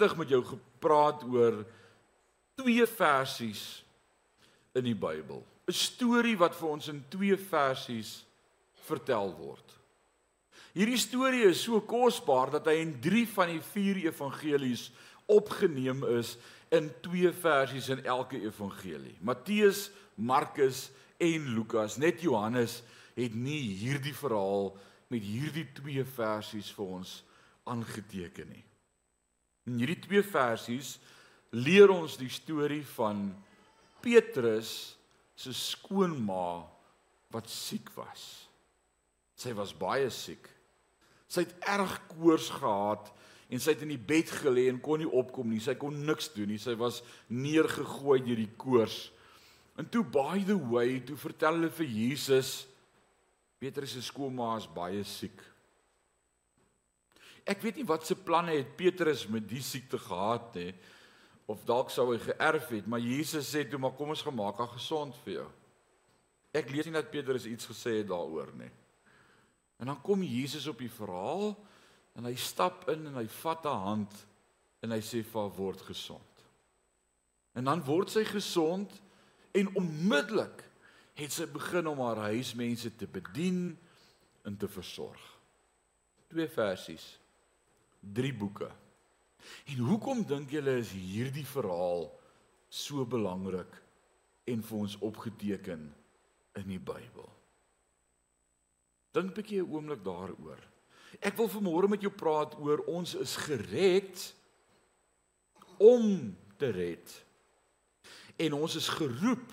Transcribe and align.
regtig 0.00 0.16
met 0.16 0.28
jou 0.32 0.40
gepraat 0.44 1.24
oor 1.28 1.64
twee 2.56 2.86
versies 2.86 3.84
in 4.72 4.84
die 4.84 4.96
Bybel. 4.96 5.44
'n 5.68 5.72
Storie 5.72 6.36
wat 6.36 6.56
vir 6.56 6.68
ons 6.68 6.88
in 6.88 7.04
twee 7.08 7.36
versies 7.36 8.24
vertel 8.86 9.34
word. 9.36 9.76
Hierdie 10.72 10.98
storie 10.98 11.44
is 11.50 11.62
so 11.62 11.80
kosbaar 11.80 12.50
dat 12.50 12.66
hy 12.66 12.80
in 12.80 13.00
3 13.00 13.26
van 13.28 13.48
die 13.48 13.60
4 13.60 14.06
evangelies 14.06 14.90
opgeneem 15.26 16.04
is 16.18 16.38
in 16.70 16.90
twee 17.02 17.32
versies 17.32 17.88
in 17.88 18.04
elke 18.04 18.40
evangelie. 18.40 19.16
Matteus, 19.20 19.90
Markus 20.14 20.90
en 21.18 21.54
Lukas. 21.54 21.96
Net 21.98 22.20
Johannes 22.20 22.82
het 23.14 23.34
nie 23.34 23.74
hierdie 23.74 24.14
verhaal 24.14 24.76
met 25.08 25.22
hierdie 25.22 25.66
twee 25.74 26.04
versies 26.04 26.70
vir 26.72 26.86
ons 26.86 27.24
aangeteken 27.64 28.48
nie. 28.48 28.69
In 29.68 29.80
hierdie 29.80 30.00
twee 30.00 30.22
versies 30.24 30.96
leer 31.52 31.90
ons 31.92 32.16
die 32.20 32.30
storie 32.32 32.84
van 32.94 33.28
Petrus 34.00 34.94
se 35.36 35.52
skoonma 35.56 36.62
wat 37.32 37.50
siek 37.50 37.90
was. 37.96 38.24
Sy 39.40 39.52
was 39.56 39.74
baie 39.76 40.08
siek. 40.12 40.48
Sy 41.30 41.46
het 41.46 41.68
erg 41.70 41.96
koors 42.10 42.50
gehad 42.52 43.12
en 43.50 43.62
sy 43.62 43.74
het 43.74 43.84
in 43.84 43.94
die 43.94 44.00
bed 44.10 44.30
gelê 44.40 44.68
en 44.70 44.80
kon 44.82 45.00
nie 45.02 45.08
opkom 45.08 45.48
nie. 45.50 45.62
Sy 45.62 45.76
kon 45.78 45.96
niks 46.06 46.32
doen 46.34 46.50
nie. 46.52 46.60
Sy 46.60 46.76
was 46.78 47.02
neergegooi 47.30 48.20
deur 48.26 48.42
die 48.42 48.52
koors. 48.60 49.08
En 49.78 49.88
toe 49.88 50.02
by 50.04 50.42
the 50.46 50.58
way, 50.58 50.98
toe 51.06 51.16
vertel 51.18 51.56
hulle 51.56 51.72
vir 51.80 51.88
Jesus 51.88 52.70
Petrus 53.60 53.92
se 53.92 54.00
skoonma 54.00 54.54
is 54.56 54.64
baie 54.72 55.02
siek. 55.04 55.36
Ek 57.50 57.62
weet 57.64 57.80
nie 57.80 57.88
wat 57.88 58.06
se 58.06 58.14
planne 58.14 58.54
het 58.54 58.76
Petrus 58.78 59.24
met 59.30 59.46
die 59.50 59.62
siekte 59.64 59.98
gehad 59.98 60.54
nie 60.58 60.70
of 61.50 61.64
dalk 61.66 61.88
sou 61.90 62.12
hy 62.12 62.18
geërf 62.22 62.68
het, 62.76 62.86
maar 62.86 63.02
Jesus 63.02 63.48
sê 63.50 63.64
toe 63.66 63.80
maar 63.82 63.96
kom 63.98 64.12
ons 64.14 64.22
gemaak 64.22 64.60
haar 64.62 64.70
gesond 64.70 65.16
vir 65.24 65.40
jou. 65.40 65.48
Ek 66.54 66.70
lees 66.70 66.86
nie 66.86 66.94
dat 66.94 67.10
Petrus 67.10 67.48
iets 67.50 67.66
gesê 67.66 67.96
het 67.98 68.10
daaroor 68.10 68.52
nie. 68.58 68.70
En 69.82 69.90
dan 69.90 69.98
kom 70.04 70.22
Jesus 70.22 70.68
op 70.70 70.78
die 70.78 70.92
verhaal 70.92 71.56
en 72.18 72.28
hy 72.28 72.36
stap 72.38 72.86
in 72.92 73.08
en 73.10 73.18
hy 73.18 73.26
vat 73.40 73.66
haar 73.66 73.82
hand 73.88 74.14
en 74.84 74.94
hy 74.94 75.00
sê 75.02 75.24
vir 75.26 75.40
haar 75.42 75.54
word 75.56 75.82
gesond. 75.88 76.44
En 77.58 77.66
dan 77.66 77.82
word 77.86 78.12
sy 78.14 78.22
gesond 78.28 78.92
en 79.58 79.72
onmiddellik 79.74 80.62
het 81.18 81.34
sy 81.34 81.48
begin 81.50 81.90
om 81.90 82.02
haar 82.06 82.28
huismense 82.30 82.92
te 82.94 83.10
bedien 83.10 83.72
en 84.46 84.54
te 84.56 84.70
versorg. 84.70 85.22
Twee 86.30 86.46
versies 86.46 87.16
drie 88.00 88.32
boeke. 88.34 88.70
En 89.72 89.84
hoekom 89.88 90.24
dink 90.26 90.50
julle 90.50 90.78
is 90.80 90.92
hierdie 90.92 91.46
verhaal 91.46 92.08
so 92.68 93.04
belangrik 93.08 93.72
en 94.50 94.62
vir 94.62 94.78
ons 94.78 94.96
opgeteken 95.04 95.86
in 96.60 96.66
die 96.68 96.80
Bybel? 96.80 97.28
Dink 99.12 99.30
'n 99.30 99.34
bietjie 99.34 99.62
'n 99.62 99.70
oomblik 99.70 100.04
daaroor. 100.04 100.60
Ek 101.18 101.36
wil 101.36 101.48
vanmôre 101.48 101.88
met 101.88 102.00
jou 102.00 102.12
praat 102.12 102.54
oor 102.58 102.84
ons 102.86 103.14
is 103.14 103.36
gered 103.36 104.34
om 105.78 106.36
te 106.56 106.70
red. 106.70 107.24
En 108.36 108.52
ons 108.52 108.74
is 108.74 108.88
geroep 108.88 109.52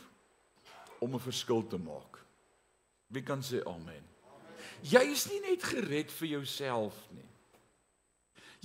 om 1.00 1.16
'n 1.16 1.20
verskil 1.20 1.68
te 1.68 1.78
maak. 1.78 2.26
Wie 3.08 3.24
kan 3.24 3.42
sê 3.42 3.64
amen? 3.66 4.04
Jy 4.82 5.02
is 5.12 5.30
nie 5.30 5.40
net 5.40 5.64
gered 5.64 6.12
vir 6.12 6.28
jouself 6.28 7.08
nie. 7.12 7.30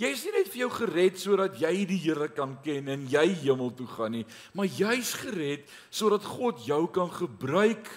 Jy 0.01 0.09
is 0.15 0.25
nie 0.25 0.33
net 0.39 0.49
vir 0.49 0.63
jou 0.65 0.71
gered 0.73 1.19
sodat 1.21 1.59
jy 1.61 1.73
die 1.89 2.01
Here 2.01 2.29
kan 2.33 2.55
ken 2.65 2.89
en 2.95 3.05
jy 3.13 3.27
hemel 3.45 3.73
toe 3.77 3.87
gaan 3.91 4.17
nie, 4.17 4.27
maar 4.57 4.71
jy's 4.71 5.13
gered 5.21 5.69
sodat 5.93 6.25
God 6.25 6.63
jou 6.65 6.87
kan 6.95 7.13
gebruik 7.13 7.91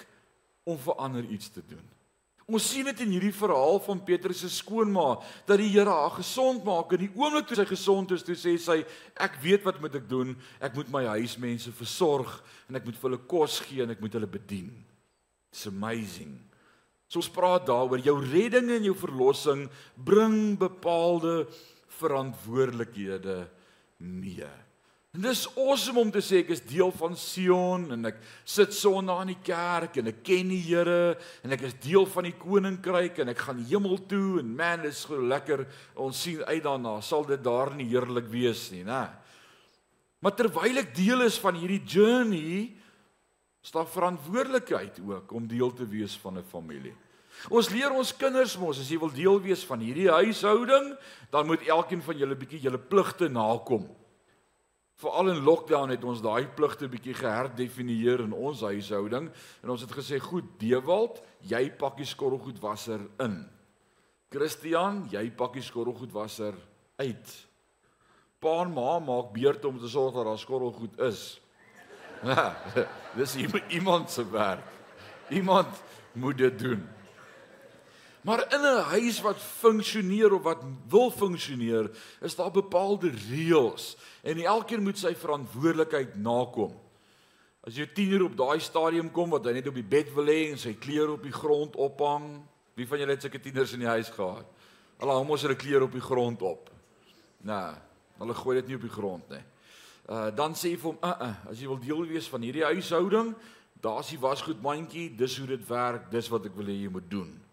om 0.68 0.76
vir 0.82 0.98
ander 1.00 1.24
iets 1.24 1.48
te 1.54 1.62
doen. 1.64 1.84
Ons 2.46 2.68
sien 2.70 2.86
dit 2.86 3.00
in 3.02 3.10
hierdie 3.16 3.34
verhaal 3.34 3.80
van 3.82 3.98
Petrus 4.06 4.44
se 4.44 4.48
skoonma 4.54 5.16
dat 5.48 5.58
die 5.58 5.72
Here 5.72 5.90
haar 5.90 6.12
gesond 6.20 6.62
maak 6.66 6.92
en 6.94 7.02
die 7.02 7.10
oomblik 7.16 7.48
toe 7.48 7.58
sy 7.58 7.66
gesond 7.66 8.12
is, 8.14 8.22
toe 8.22 8.36
sê 8.38 8.54
sy 8.62 8.76
ek 9.18 9.40
weet 9.42 9.64
wat 9.66 9.80
moet 9.82 9.96
ek 9.98 10.06
doen? 10.06 10.36
Ek 10.62 10.76
moet 10.78 10.92
my 10.94 11.02
huismense 11.16 11.72
versorg 11.74 12.36
en 12.68 12.78
ek 12.78 12.86
moet 12.86 13.00
vir 13.00 13.08
hulle 13.08 13.24
kos 13.26 13.58
gee 13.66 13.82
en 13.82 13.90
ek 13.96 14.04
moet 14.04 14.14
hulle 14.14 14.30
bedien. 14.30 14.68
It's 15.50 15.66
amazing. 15.66 16.36
So 17.10 17.18
ons 17.18 17.32
praat 17.34 17.66
daaroor 17.66 18.02
jou 18.02 18.14
redding 18.20 18.70
en 18.76 18.86
jou 18.92 18.94
verlossing 18.98 19.66
bring 19.98 20.54
bepaalde 20.60 21.48
verantwoordelikhede 21.98 23.40
mee. 23.98 24.48
En 25.16 25.22
dis 25.24 25.46
awesome 25.56 26.02
om 26.02 26.10
te 26.12 26.20
sê 26.20 26.42
ek 26.42 26.50
is 26.52 26.60
deel 26.68 26.90
van 26.92 27.14
Sion 27.16 27.86
en 27.94 28.10
ek 28.10 28.18
sit 28.44 28.74
Sondag 28.76 29.22
in 29.24 29.30
die 29.32 29.44
kerk 29.46 29.94
en 29.96 30.10
ek 30.10 30.18
ken 30.26 30.50
die 30.52 30.60
Here 30.60 31.14
en 31.40 31.56
ek 31.56 31.64
is 31.70 31.76
deel 31.80 32.04
van 32.12 32.28
die 32.28 32.34
koninkryk 32.36 33.22
en 33.24 33.32
ek 33.32 33.40
gaan 33.46 33.62
hemel 33.70 33.96
toe 34.10 34.42
en 34.42 34.50
man 34.58 34.84
dis 34.84 35.06
so 35.06 35.16
lekker 35.16 35.64
ons 36.04 36.20
sien 36.20 36.42
uit 36.44 36.60
daarna 36.60 36.98
sal 37.00 37.24
dit 37.24 37.40
daar 37.40 37.72
nie 37.78 37.88
heerlik 37.94 38.28
wees 38.28 38.68
nie 38.74 38.84
nê 38.84 39.06
Maar 40.20 40.36
terwyl 40.36 40.82
ek 40.82 40.92
deel 40.96 41.24
is 41.24 41.40
van 41.40 41.56
hierdie 41.60 41.80
journey 41.80 42.74
staan 43.64 43.88
verantwoordelikheid 43.88 45.00
ook 45.00 45.32
om 45.32 45.48
deel 45.48 45.72
te 45.72 45.88
wees 45.88 46.16
van 46.20 46.36
'n 46.36 46.44
familie 46.52 46.92
Ons 47.50 47.70
leer 47.70 47.92
ons 47.92 48.16
kinders 48.16 48.56
mos 48.58 48.80
as 48.80 48.88
jy 48.90 48.98
wil 49.00 49.12
deel 49.14 49.38
wees 49.44 49.62
van 49.68 49.82
hierdie 49.84 50.08
huishouding, 50.10 50.94
dan 51.30 51.46
moet 51.46 51.66
elkeen 51.68 52.02
van 52.02 52.18
julle 52.18 52.38
bietjie 52.38 52.62
julle 52.64 52.80
pligte 52.80 53.28
nakom. 53.32 53.86
Veral 54.96 55.34
in 55.34 55.42
lockdown 55.44 55.92
het 55.92 56.04
ons 56.08 56.22
daai 56.24 56.48
pligte 56.56 56.88
bietjie 56.88 57.14
geherdefinieer 57.18 58.22
in 58.24 58.32
ons 58.32 58.62
huishouding 58.64 59.28
en 59.28 59.72
ons 59.74 59.82
het 59.84 59.92
gesê 59.92 60.16
goed, 60.22 60.48
Dewald, 60.60 61.20
jy 61.44 61.66
pak 61.76 61.98
die 62.00 62.08
skorrelgoedwasser 62.08 63.04
in. 63.20 63.42
Christian, 64.32 65.04
jy 65.12 65.28
pak 65.36 65.52
die 65.58 65.64
skorrelgoedwasser 65.66 66.56
uit. 66.96 67.34
Pa 68.40 68.62
en 68.64 68.72
ma 68.72 68.96
maak 69.04 69.34
beurt 69.36 69.68
om 69.68 69.76
te 69.80 69.90
sorg 69.90 70.16
dat 70.16 70.24
daar 70.28 70.40
skorrelgoed 70.40 70.96
is. 71.04 71.26
Dis 73.18 73.36
iemand 73.76 74.10
se 74.10 74.24
werk. 74.32 74.64
Iemand 75.28 75.82
moet 76.16 76.38
dit 76.38 76.58
doen. 76.58 76.86
Maar 78.26 78.54
in 78.54 78.60
'n 78.60 78.82
huis 78.82 79.20
wat 79.20 79.38
funksioneer 79.38 80.32
of 80.32 80.42
wat 80.42 80.62
wil 80.88 81.10
funksioneer, 81.10 81.90
is 82.20 82.34
daar 82.34 82.50
bepaalde 82.50 83.10
reëls 83.30 83.96
en 84.22 84.38
elkeen 84.38 84.82
moet 84.82 84.98
sy 84.98 85.14
verantwoordelikheid 85.14 86.16
nakom. 86.16 86.74
As 87.60 87.76
jy 87.76 87.86
10 87.86 88.10
uur 88.10 88.24
op 88.24 88.36
daai 88.36 88.60
stadium 88.60 89.10
kom 89.10 89.30
wat 89.30 89.44
hy 89.44 89.52
net 89.52 89.66
op 89.66 89.74
die 89.74 89.86
bed 89.86 90.10
wil 90.14 90.24
lê 90.24 90.50
en 90.50 90.58
sy 90.58 90.74
klere 90.74 91.12
op 91.12 91.22
die 91.22 91.32
grond 91.32 91.76
ophang, 91.76 92.42
wie 92.74 92.86
van 92.86 92.98
julle 92.98 93.10
het 93.14 93.22
sulke 93.22 93.40
tieners 93.40 93.72
in 93.72 93.80
die 93.80 93.94
huis 93.94 94.10
gehad? 94.10 94.46
Hulle 94.98 95.12
hang 95.12 95.26
mos 95.26 95.42
hulle 95.42 95.56
klere 95.56 95.84
op 95.84 95.92
die 95.92 96.06
grond 96.10 96.42
op. 96.42 96.70
Nee, 97.42 97.72
hulle 98.18 98.34
gooi 98.34 98.56
dit 98.56 98.66
nie 98.66 98.76
op 98.76 98.82
die 98.82 98.96
grond 98.98 99.28
nie. 99.30 99.44
Uh 100.10 100.34
dan 100.34 100.54
sê 100.54 100.74
jy 100.74 100.76
vir 100.76 100.90
hom, 100.90 100.98
"Uh, 101.02 101.14
uh 101.20 101.50
as 101.50 101.60
jy 101.60 101.66
wil 101.66 101.78
deel 101.78 102.06
wees 102.06 102.28
van 102.28 102.42
hierdie 102.42 102.64
huishouding, 102.64 103.34
daar's 103.80 104.08
die 104.08 104.18
wasgoedmandjie, 104.18 105.16
dis 105.16 105.38
hoe 105.38 105.46
dit 105.46 105.68
werk, 105.68 106.10
dis 106.10 106.28
wat 106.28 106.46
ek 106.46 106.56
wil 106.56 106.66
hê 106.66 106.82
jy 106.82 106.88
moet 106.88 107.10
doen." 107.10 107.45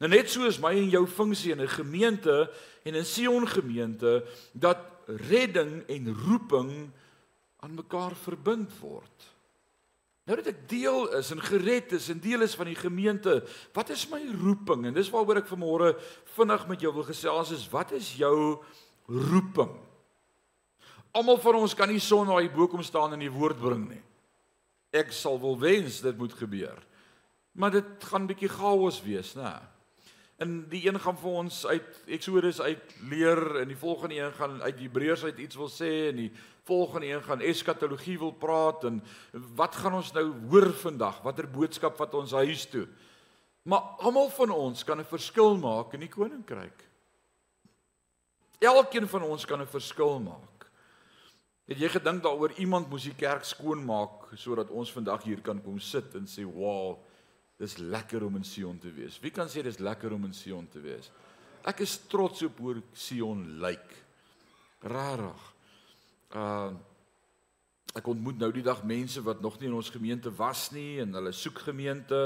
Nou 0.00 0.08
net 0.08 0.30
so 0.32 0.48
is 0.48 0.58
my 0.62 0.72
en 0.80 0.88
jou 0.88 1.04
funksie 1.06 1.52
in 1.52 1.60
'n 1.60 1.68
gemeente 1.68 2.50
en 2.84 2.94
in 2.94 3.04
Sion 3.04 3.46
gemeente 3.48 4.24
dat 4.52 4.78
redding 5.06 5.84
en 5.88 6.14
roeping 6.14 6.90
aan 7.60 7.74
mekaar 7.74 8.16
verbind 8.16 8.72
word. 8.80 9.34
Nou 10.24 10.36
dat 10.36 10.46
ek 10.46 10.68
deel 10.68 11.08
is 11.18 11.30
en 11.30 11.40
gered 11.42 11.92
is 11.92 12.08
en 12.08 12.20
deel 12.20 12.40
is 12.40 12.54
van 12.54 12.68
die 12.70 12.78
gemeente, 12.78 13.40
wat 13.72 13.90
is 13.90 14.08
my 14.08 14.20
roeping? 14.42 14.86
En 14.86 14.94
dis 14.94 15.10
waaroor 15.10 15.36
ek 15.42 15.50
vanmôre 15.50 15.96
vinnig 16.36 16.66
met 16.70 16.80
jou 16.80 16.92
wil 16.94 17.08
gesels 17.08 17.50
is 17.50 17.68
wat 17.72 17.92
is 17.92 18.12
jou 18.16 18.62
roeping? 19.08 19.72
Almal 21.10 21.40
van 21.42 21.54
ons 21.54 21.74
kan 21.74 21.90
nie 21.90 21.98
sonder 21.98 22.38
daai 22.38 22.54
boek 22.54 22.72
om 22.72 22.82
staan 22.82 23.12
en 23.12 23.18
die 23.18 23.32
woord 23.32 23.58
bring 23.58 23.88
nie. 23.88 24.02
Ek 24.94 25.10
sal 25.12 25.40
wil 25.40 25.58
wens 25.58 26.00
dit 26.00 26.16
moet 26.16 26.32
gebeur. 26.32 26.78
Maar 27.52 27.70
dit 27.70 28.04
gaan 28.06 28.28
bietjie 28.30 28.48
chaos 28.48 29.02
wees, 29.02 29.34
né? 29.34 29.58
In 30.40 30.62
die 30.72 30.86
een 30.86 30.96
gaan 31.00 31.18
vir 31.20 31.34
ons 31.42 31.66
uit 31.68 31.98
Exodus 32.16 32.60
uit 32.64 32.94
leer 33.10 33.60
en 33.60 33.68
die 33.68 33.76
volgende 33.76 34.16
een 34.16 34.32
gaan 34.38 34.62
uit 34.62 34.78
Hebreërs 34.80 35.24
uit 35.28 35.38
iets 35.44 35.58
wil 35.60 35.68
sê 35.68 35.90
en 36.08 36.16
die 36.16 36.30
volgende 36.64 37.10
een 37.10 37.22
gaan 37.26 37.44
eskatologie 37.44 38.16
wil 38.18 38.32
praat 38.32 38.86
en 38.88 39.02
wat 39.58 39.76
gaan 39.76 39.98
ons 39.98 40.12
nou 40.16 40.24
hoor 40.48 40.70
vandag? 40.80 41.20
Watter 41.26 41.48
boodskap 41.50 42.00
wat 42.00 42.16
ons 42.16 42.32
huis 42.32 42.64
toe? 42.72 42.86
Maar 43.68 44.00
almal 44.00 44.30
van 44.32 44.50
ons 44.50 44.84
kan 44.84 45.00
'n 45.00 45.04
verskil 45.04 45.56
maak 45.56 45.92
in 45.92 46.00
die 46.00 46.08
koninkryk. 46.08 46.88
Elkeen 48.58 49.08
van 49.08 49.22
ons 49.22 49.44
kan 49.44 49.60
'n 49.60 49.66
verskil 49.66 50.20
maak. 50.20 50.70
Het 51.66 51.78
jy 51.78 51.88
gedink 51.88 52.22
daaroor 52.22 52.52
iemand 52.52 52.88
moes 52.88 53.02
die 53.02 53.14
kerk 53.14 53.44
skoon 53.44 53.84
maak 53.84 54.32
sodat 54.34 54.70
ons 54.70 54.92
vandag 54.92 55.22
hier 55.22 55.40
kan 55.40 55.62
kom 55.62 55.78
sit 55.78 56.14
en 56.14 56.26
sê 56.26 56.44
wow 56.44 56.98
Dis 57.60 57.76
lekker 57.76 58.24
om 58.24 58.38
in 58.40 58.44
Sion 58.44 58.78
te 58.80 58.92
wees. 58.92 59.18
Wie 59.20 59.32
kan 59.34 59.50
sê 59.52 59.62
dis 59.64 59.80
lekker 59.84 60.14
om 60.16 60.24
in 60.24 60.36
Sion 60.36 60.68
te 60.72 60.80
wees? 60.80 61.10
Ek 61.68 61.82
is 61.84 61.98
trots 62.08 62.40
op 62.46 62.62
hoe 62.64 62.78
Sion 62.96 63.42
lyk. 63.60 63.90
Rarig. 64.88 65.50
Uh 66.32 66.70
ek 67.90 68.06
ontmoet 68.06 68.38
nou 68.38 68.52
die 68.54 68.62
dag 68.62 68.84
mense 68.86 69.18
wat 69.26 69.40
nog 69.42 69.56
nie 69.58 69.66
in 69.66 69.74
ons 69.74 69.88
gemeente 69.90 70.30
was 70.38 70.68
nie 70.70 71.00
en 71.02 71.16
hulle 71.18 71.32
soek 71.34 71.58
gemeente 71.66 72.20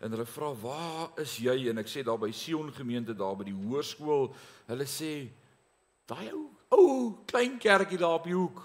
en 0.00 0.14
hulle 0.14 0.24
vra 0.24 0.48
waar 0.62 1.20
is 1.20 1.34
jy 1.44 1.68
en 1.68 1.82
ek 1.82 1.90
sê 1.92 2.00
daar 2.00 2.16
by 2.22 2.30
Sion 2.32 2.70
gemeente 2.72 3.12
daar 3.12 3.36
by 3.36 3.44
die 3.44 3.56
hoërskool 3.56 4.30
hulle 4.70 4.86
sê 4.88 5.10
daai 6.08 6.30
ou 6.32 6.46
ou 6.72 6.94
klein 7.28 7.58
kerkie 7.60 8.00
daar 8.00 8.16
op 8.16 8.24
die 8.24 8.32
hoek 8.38 8.62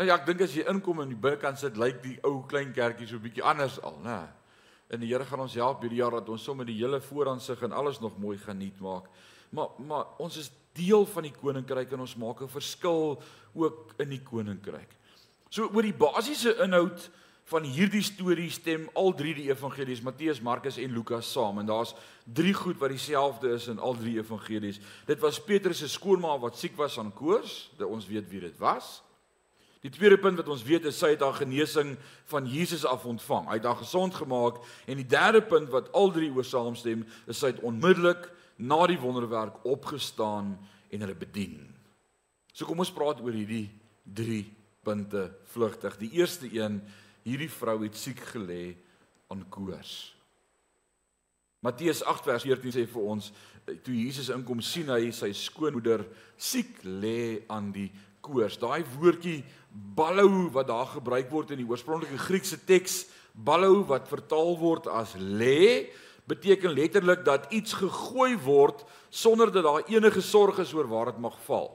Nou 0.00 0.08
ja, 0.08 0.14
ek 0.16 0.30
dink 0.30 0.40
as 0.40 0.54
jy 0.56 0.62
inkom 0.72 1.02
in 1.02 1.10
die 1.12 1.18
binnekant 1.20 1.58
sit 1.60 1.74
lyk 1.76 1.98
die 2.00 2.14
ou 2.24 2.38
klein 2.48 2.70
kerkie 2.72 3.04
so 3.04 3.18
'n 3.18 3.20
bietjie 3.20 3.44
anders 3.44 3.76
al, 3.84 3.98
né? 4.00 4.32
En 4.88 5.00
die 5.00 5.12
Here 5.12 5.26
gaan 5.26 5.40
ons 5.40 5.54
help 5.54 5.82
hierdie 5.82 6.00
jaar 6.00 6.12
dat 6.12 6.28
ons 6.28 6.42
sommer 6.42 6.64
die 6.64 6.78
hele 6.78 7.00
vooraansig 7.00 7.60
en 7.62 7.72
alles 7.72 8.00
nog 8.00 8.16
mooi 8.16 8.38
geniet 8.38 8.80
maak. 8.80 9.10
Maar 9.50 9.68
maar 9.78 10.06
ons 10.18 10.38
is 10.38 10.50
deel 10.72 11.04
van 11.04 11.22
die 11.22 11.32
koninkryk 11.32 11.92
en 11.92 12.00
ons 12.00 12.16
maak 12.16 12.40
'n 12.40 12.48
verskil 12.48 13.22
ook 13.52 13.92
in 13.98 14.08
die 14.08 14.22
koninkryk. 14.22 14.88
So 15.50 15.68
oor 15.68 15.82
die 15.82 15.92
basiese 15.92 16.56
inhoud 16.56 17.10
van 17.44 17.62
hierdie 17.62 18.02
storie 18.02 18.50
stem 18.50 18.88
al 18.94 19.12
drie 19.12 19.34
die 19.34 19.50
evangelies 19.50 20.00
Matteus, 20.00 20.40
Markus 20.40 20.78
en 20.78 20.94
Lukas 20.94 21.30
saam 21.30 21.58
en 21.58 21.66
daar's 21.66 21.94
drie 22.24 22.54
goed 22.54 22.78
wat 22.78 22.90
dieselfde 22.90 23.52
is 23.52 23.68
in 23.68 23.78
al 23.78 23.94
drie 23.94 24.18
evangelies. 24.18 24.80
Dit 25.06 25.20
was 25.20 25.38
Petrus 25.38 25.78
se 25.78 25.88
skoonma 25.88 26.38
wat 26.38 26.56
siek 26.56 26.76
was 26.76 26.98
aan 26.98 27.12
koors, 27.12 27.70
ons 27.78 28.06
weet 28.06 28.30
wie 28.30 28.40
dit 28.40 28.58
was. 28.58 29.02
Die 29.80 29.92
tweede 29.92 30.18
punt 30.20 30.36
wat 30.36 30.48
ons 30.52 30.64
weet 30.66 30.84
is 30.90 30.98
sy 31.00 31.14
het 31.14 31.22
haar 31.24 31.38
genesing 31.38 31.94
van 32.28 32.48
Jesus 32.48 32.84
af 32.84 33.06
ontvang. 33.08 33.48
Hy 33.48 33.56
het 33.56 33.68
haar 33.68 33.80
gesond 33.80 34.14
gemaak 34.14 34.60
en 34.84 35.00
die 35.00 35.08
derde 35.08 35.40
punt 35.40 35.70
wat 35.72 35.88
al 35.96 36.12
drie 36.12 36.28
oor 36.34 36.44
saamstem 36.44 37.06
is 37.26 37.40
sy 37.40 37.54
het 37.54 37.62
onmiddellik 37.64 38.28
na 38.60 38.82
die 38.90 39.00
wonderwerk 39.00 39.64
opgestaan 39.64 40.52
en 40.90 41.04
hulle 41.04 41.16
bedien. 41.16 41.62
So 42.52 42.68
kom 42.68 42.82
ons 42.84 42.92
praat 42.92 43.22
oor 43.24 43.32
hierdie 43.32 43.70
drie 44.04 44.44
punte 44.84 45.30
vlugtig. 45.54 45.96
Die 46.00 46.12
eerste 46.20 46.50
een, 46.52 46.80
hierdie 47.24 47.50
vrou 47.52 47.78
het 47.86 47.96
siek 47.96 48.20
gelê 48.34 48.74
aan 49.32 49.46
koors. 49.48 50.12
Matteus 51.64 52.02
8 52.08 52.24
vers 52.28 52.44
14 52.44 52.76
sê 52.76 52.86
vir 52.88 53.08
ons 53.14 53.32
toe 53.84 53.94
Jesus 53.94 54.30
inkom 54.32 54.62
sien 54.64 54.88
hy 54.92 55.10
sy 55.14 55.28
skoonmoeder 55.36 56.06
siek 56.40 56.80
lê 56.84 57.44
aan 57.52 57.68
die 57.74 57.90
koors. 58.20 58.58
Daai 58.60 58.84
woordjie 58.98 59.40
ballou 59.70 60.50
wat 60.54 60.68
daar 60.70 60.86
gebruik 60.96 61.30
word 61.30 61.54
in 61.54 61.62
die 61.62 61.68
oorspronklike 61.68 62.18
Griekse 62.18 62.58
teks, 62.66 63.04
ballou 63.32 63.84
wat 63.88 64.08
vertaal 64.10 64.56
word 64.58 64.88
as 64.90 65.14
lê, 65.18 65.90
beteken 66.30 66.74
letterlik 66.74 67.24
dat 67.26 67.50
iets 67.54 67.74
gegooi 67.78 68.36
word 68.44 68.84
sonder 69.08 69.50
dat 69.52 69.66
daar 69.66 69.86
enige 69.90 70.22
sorg 70.22 70.60
is 70.62 70.74
oor 70.74 70.88
waar 70.90 71.12
dit 71.12 71.22
mag 71.22 71.38
val. 71.46 71.72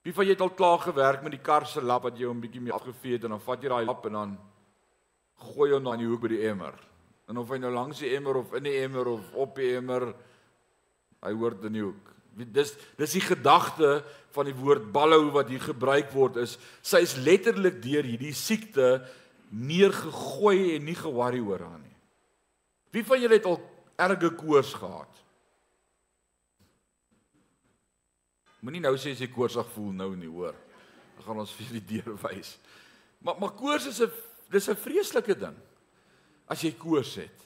Wie 0.00 0.14
van 0.16 0.24
julle 0.24 0.38
het 0.38 0.44
al 0.46 0.54
klaar 0.56 0.78
gewerk 0.80 1.22
met 1.22 1.34
die 1.34 1.42
kar 1.44 1.66
se 1.68 1.82
lap 1.84 2.06
wat 2.06 2.16
jy 2.16 2.28
hom 2.28 2.40
bietjie 2.40 2.62
mee 2.64 2.72
afgevee 2.72 3.18
het 3.18 3.26
en 3.28 3.36
dan 3.36 3.42
vat 3.44 3.60
jy 3.60 3.68
daai 3.68 3.84
lap 3.84 4.06
en 4.08 4.16
dan 4.16 4.38
gooi 5.50 5.72
hom 5.74 5.84
dan 5.84 5.98
in 5.98 6.06
die 6.06 6.08
hoek 6.08 6.22
by 6.24 6.30
die 6.32 6.46
emmer. 6.48 6.78
En 7.28 7.38
of 7.40 7.50
hy 7.52 7.60
nou 7.60 7.72
langs 7.74 8.00
die 8.00 8.14
emmer 8.16 8.40
of 8.40 8.54
in 8.56 8.64
die 8.64 8.78
emmer 8.80 9.12
of 9.12 9.34
op 9.36 9.60
die 9.60 9.74
emmer, 9.76 10.08
hy 11.20 11.32
hoort 11.36 11.68
in 11.68 11.76
die 11.76 11.84
hoek. 11.84 12.08
Dis 12.36 12.74
dis 12.96 13.12
die 13.12 13.24
gedagte 13.24 14.04
van 14.30 14.46
die 14.46 14.54
woord 14.54 14.92
ballou 14.92 15.30
wat 15.34 15.48
hier 15.48 15.60
gebruik 15.60 16.12
word 16.14 16.36
is 16.36 16.58
sy 16.82 17.02
is 17.02 17.16
letterlik 17.16 17.80
deur 17.82 18.06
hierdie 18.06 18.34
siekte 18.36 19.00
neergegooi 19.50 20.76
en 20.76 20.84
nie 20.86 20.94
ge-worry 20.94 21.40
oor 21.42 21.64
haar 21.66 21.80
nie. 21.80 21.96
Wie 22.94 23.02
van 23.06 23.20
julle 23.20 23.38
het 23.38 23.48
al 23.50 23.58
erge 23.98 24.30
koors 24.38 24.72
gehad? 24.78 25.20
Moenie 28.60 28.82
nou 28.84 28.94
sê 29.00 29.14
as 29.14 29.22
jy 29.22 29.30
koorsig 29.32 29.68
voel 29.74 29.92
nou 29.96 30.10
nie, 30.18 30.28
hoor. 30.28 30.56
Dan 31.16 31.26
gaan 31.26 31.42
ons 31.42 31.54
vir 31.56 31.78
die 31.78 31.86
deur 31.96 32.16
wys. 32.26 32.56
Maar 33.24 33.38
maar 33.40 33.54
koors 33.56 33.86
is 33.86 34.00
'n 34.00 34.10
dis 34.50 34.68
'n 34.68 34.76
vreeslike 34.76 35.34
ding. 35.34 35.56
As 36.46 36.62
jy 36.62 36.72
koors 36.72 37.14
het. 37.14 37.38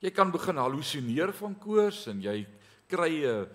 Jy 0.00 0.10
kan 0.10 0.30
begin 0.30 0.56
halusineer 0.56 1.32
van 1.32 1.58
koors 1.58 2.06
en 2.06 2.20
jy 2.22 2.46
kry 2.88 3.24
'n 3.24 3.48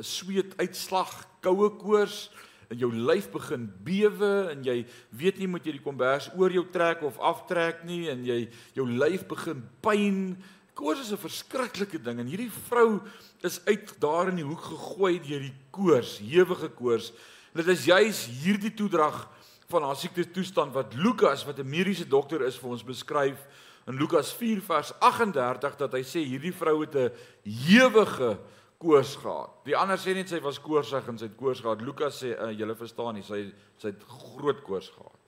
sweet 0.00 0.54
uitslag, 0.60 1.26
koue 1.40 1.70
koors 1.80 2.30
en 2.70 2.78
jou 2.78 2.90
lyf 2.94 3.26
begin 3.32 3.66
bewe 3.82 4.50
en 4.52 4.62
jy 4.62 4.84
weet 5.10 5.40
nie 5.40 5.48
moet 5.50 5.64
jy 5.66 5.72
die 5.74 5.82
kombers 5.82 6.30
oor 6.38 6.52
jou 6.54 6.62
trek 6.70 7.02
of 7.02 7.18
aftrek 7.18 7.82
nie 7.84 8.04
en 8.12 8.22
jy 8.24 8.44
jou 8.76 8.86
lyf 8.86 9.26
begin 9.30 9.64
pyn 9.82 10.36
koors 10.74 11.00
is 11.00 11.12
'n 11.12 11.20
verskriklike 11.20 11.98
ding 11.98 12.20
en 12.20 12.30
hierdie 12.30 12.52
vrou 12.68 13.00
is 13.42 13.60
uit 13.66 14.00
daar 14.00 14.28
in 14.28 14.36
die 14.36 14.46
hoek 14.46 14.62
gegooi 14.62 15.18
deur 15.18 15.40
die 15.40 15.54
koors, 15.70 16.18
hewige 16.18 16.68
koors. 16.68 17.12
Dit 17.54 17.66
is 17.68 17.84
juis 17.84 18.26
hierdie 18.26 18.74
toedrag 18.74 19.28
van 19.68 19.82
haar 19.82 19.96
siekte 19.96 20.24
toestand 20.30 20.72
wat 20.72 20.94
Lukas 20.94 21.44
wat 21.44 21.58
'n 21.58 21.68
mediese 21.68 22.08
dokter 22.08 22.42
is 22.42 22.56
vir 22.56 22.70
ons 22.70 22.84
beskryf 22.84 23.38
in 23.86 23.96
Lukas 23.96 24.32
4 24.32 24.60
vers 24.60 24.92
38 25.00 25.76
dat 25.76 25.92
hy 25.92 26.02
sê 26.02 26.24
hierdie 26.24 26.54
vrou 26.54 26.80
het 26.80 26.94
'n 26.94 27.12
hewige 27.44 28.38
koors 28.80 29.14
gehad. 29.20 29.52
Die 29.68 29.76
ander 29.76 30.00
sê 30.00 30.14
net 30.16 30.30
sy 30.32 30.40
was 30.40 30.60
koorsig 30.62 31.08
en 31.08 31.18
sy 31.20 31.28
het 31.28 31.36
koors 31.38 31.60
gehad. 31.60 31.82
Lukas 31.84 32.22
sê 32.22 32.32
uh, 32.32 32.50
julle 32.56 32.76
verstaan 32.78 33.18
nie, 33.18 33.26
sy 33.26 33.42
sy 33.80 33.92
het 33.92 34.06
groot 34.08 34.62
koors 34.64 34.88
gehad. 34.94 35.20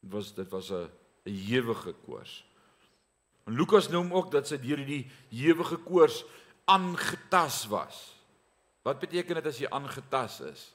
Dit 0.00 0.12
was 0.14 0.32
dit 0.36 0.54
was 0.54 0.70
'n 0.70 0.88
'n 1.26 1.36
hewige 1.48 1.92
koors. 2.06 2.44
En 3.46 3.56
Lukas 3.56 3.88
noem 3.88 4.12
ook 4.14 4.30
dat 4.30 4.46
sy 4.46 4.56
deur 4.56 4.78
hierdie 4.78 5.10
ewige 5.30 5.76
koors 5.76 6.24
aangetas 6.64 7.66
was. 7.66 8.14
Wat 8.82 9.00
beteken 9.00 9.34
dit 9.34 9.46
as 9.46 9.58
jy 9.58 9.68
aangetas 9.68 10.40
is? 10.40 10.74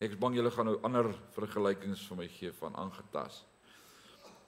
Ek 0.00 0.10
is 0.10 0.18
bang 0.18 0.34
julle 0.36 0.50
gaan 0.50 0.68
nou 0.68 0.78
ander 0.84 1.08
vergelykings 1.36 2.02
vir 2.08 2.16
my 2.16 2.28
gee 2.28 2.52
van 2.52 2.74
aangetas. 2.76 3.44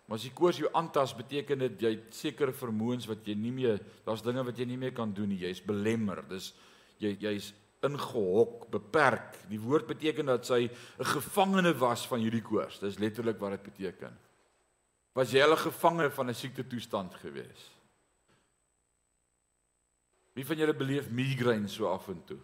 Maar 0.08 0.16
as 0.16 0.24
die 0.24 0.32
koors 0.32 0.58
jou 0.58 0.70
aantas, 0.72 1.12
beteken 1.14 1.58
dit 1.66 1.82
jy 1.84 1.90
het 1.94 2.14
sekere 2.16 2.52
vermoëns 2.56 3.06
wat 3.06 3.26
jy 3.28 3.34
nie 3.36 3.52
meer, 3.52 3.80
daar's 4.06 4.24
dinge 4.24 4.42
wat 4.42 4.56
jy 4.58 4.64
nie 4.64 4.80
meer 4.80 4.94
kan 4.96 5.12
doen 5.12 5.28
nie. 5.28 5.42
Jy's 5.44 5.60
belemmer. 5.60 6.24
Dis 6.30 6.54
jy 6.98 7.12
jy's 7.20 7.52
ingehok, 7.84 8.70
beperk. 8.72 9.36
Die 9.52 9.60
woord 9.60 9.86
beteken 9.86 10.26
dat 10.26 10.46
sy 10.46 10.64
'n 10.64 11.04
gevangene 11.04 11.74
was 11.78 12.06
van 12.06 12.20
hierdie 12.20 12.42
koors. 12.42 12.80
Dis 12.80 12.98
letterlik 12.98 13.38
wat 13.38 13.50
dit 13.50 13.62
beteken 13.62 14.16
was 15.18 15.32
jy 15.34 15.42
al 15.42 15.52
'n 15.52 15.66
gevangene 15.66 16.10
van 16.10 16.28
'n 16.30 16.34
siekte 16.34 16.66
toestand 16.66 17.14
gewees? 17.14 17.62
Wie 20.32 20.46
van 20.46 20.56
julle 20.56 20.74
beleef 20.74 21.10
migraine 21.10 21.68
so 21.68 21.88
af 21.88 22.08
en 22.08 22.24
toe? 22.24 22.38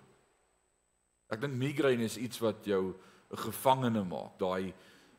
Ek 1.28 1.40
dink 1.40 1.54
migraine 1.54 2.02
is 2.04 2.16
iets 2.16 2.38
wat 2.38 2.64
jou 2.64 2.94
'n 3.30 3.36
gevangene 3.36 4.04
maak, 4.04 4.38
daai 4.38 4.74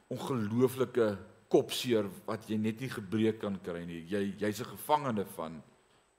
ongelooflike 0.07 1.17
kopseer 1.55 2.09
wat 2.27 2.49
jy 2.49 2.57
net 2.59 2.81
nie 2.83 2.91
gebreek 2.91 3.39
kan 3.39 3.55
kry 3.63 3.85
nie. 3.87 4.03
Jy 4.11 4.35
jy's 4.41 4.61
'n 4.61 4.75
gevangene 4.75 5.25
van 5.35 5.63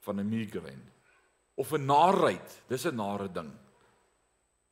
van 0.01 0.21
'n 0.21 0.29
migraine. 0.29 0.93
Of 1.57 1.73
'n 1.73 1.87
naarheid, 1.87 2.63
dis 2.69 2.87
'n 2.87 2.97
nare 2.97 3.29
ding. 3.29 3.53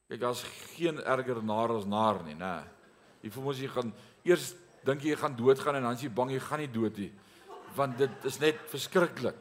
Kyk, 0.09 0.21
daar's 0.21 0.45
geen 0.77 0.99
erger 1.05 1.43
naar 1.45 1.71
as 1.77 1.85
naar 1.85 2.23
nie, 2.25 2.35
né? 2.35 2.65
Jy 3.23 3.31
voel 3.31 3.45
mos 3.45 3.59
jy 3.59 3.69
gaan 3.69 3.93
eers 4.23 4.55
dink 4.85 5.03
jy 5.03 5.17
gaan 5.17 5.37
doodgaan 5.37 5.77
en 5.77 5.83
dan 5.83 5.93
is 5.93 6.03
jy 6.03 6.11
bang 6.11 6.31
jy 6.31 6.41
gaan 6.41 6.61
nie 6.61 6.73
dood 6.73 6.97
nie. 6.97 7.13
Want 7.75 7.99
dit 7.99 8.25
is 8.25 8.39
net 8.39 8.57
verskriklik 8.69 9.37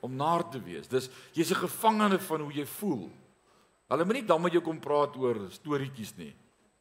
om 0.00 0.16
naar 0.16 0.48
te 0.50 0.60
wees. 0.60 0.88
Dis 0.88 1.10
jy's 1.32 1.50
'n 1.50 1.68
gevangene 1.68 2.18
van 2.18 2.40
hoe 2.40 2.52
jy 2.52 2.66
voel. 2.66 3.10
Hulle 3.88 4.04
moet 4.04 4.14
nie 4.14 4.26
dan 4.26 4.42
met 4.42 4.52
jou 4.52 4.62
kom 4.62 4.80
praat 4.80 5.16
oor 5.16 5.50
storieetjies 5.50 6.16
nie. 6.16 6.34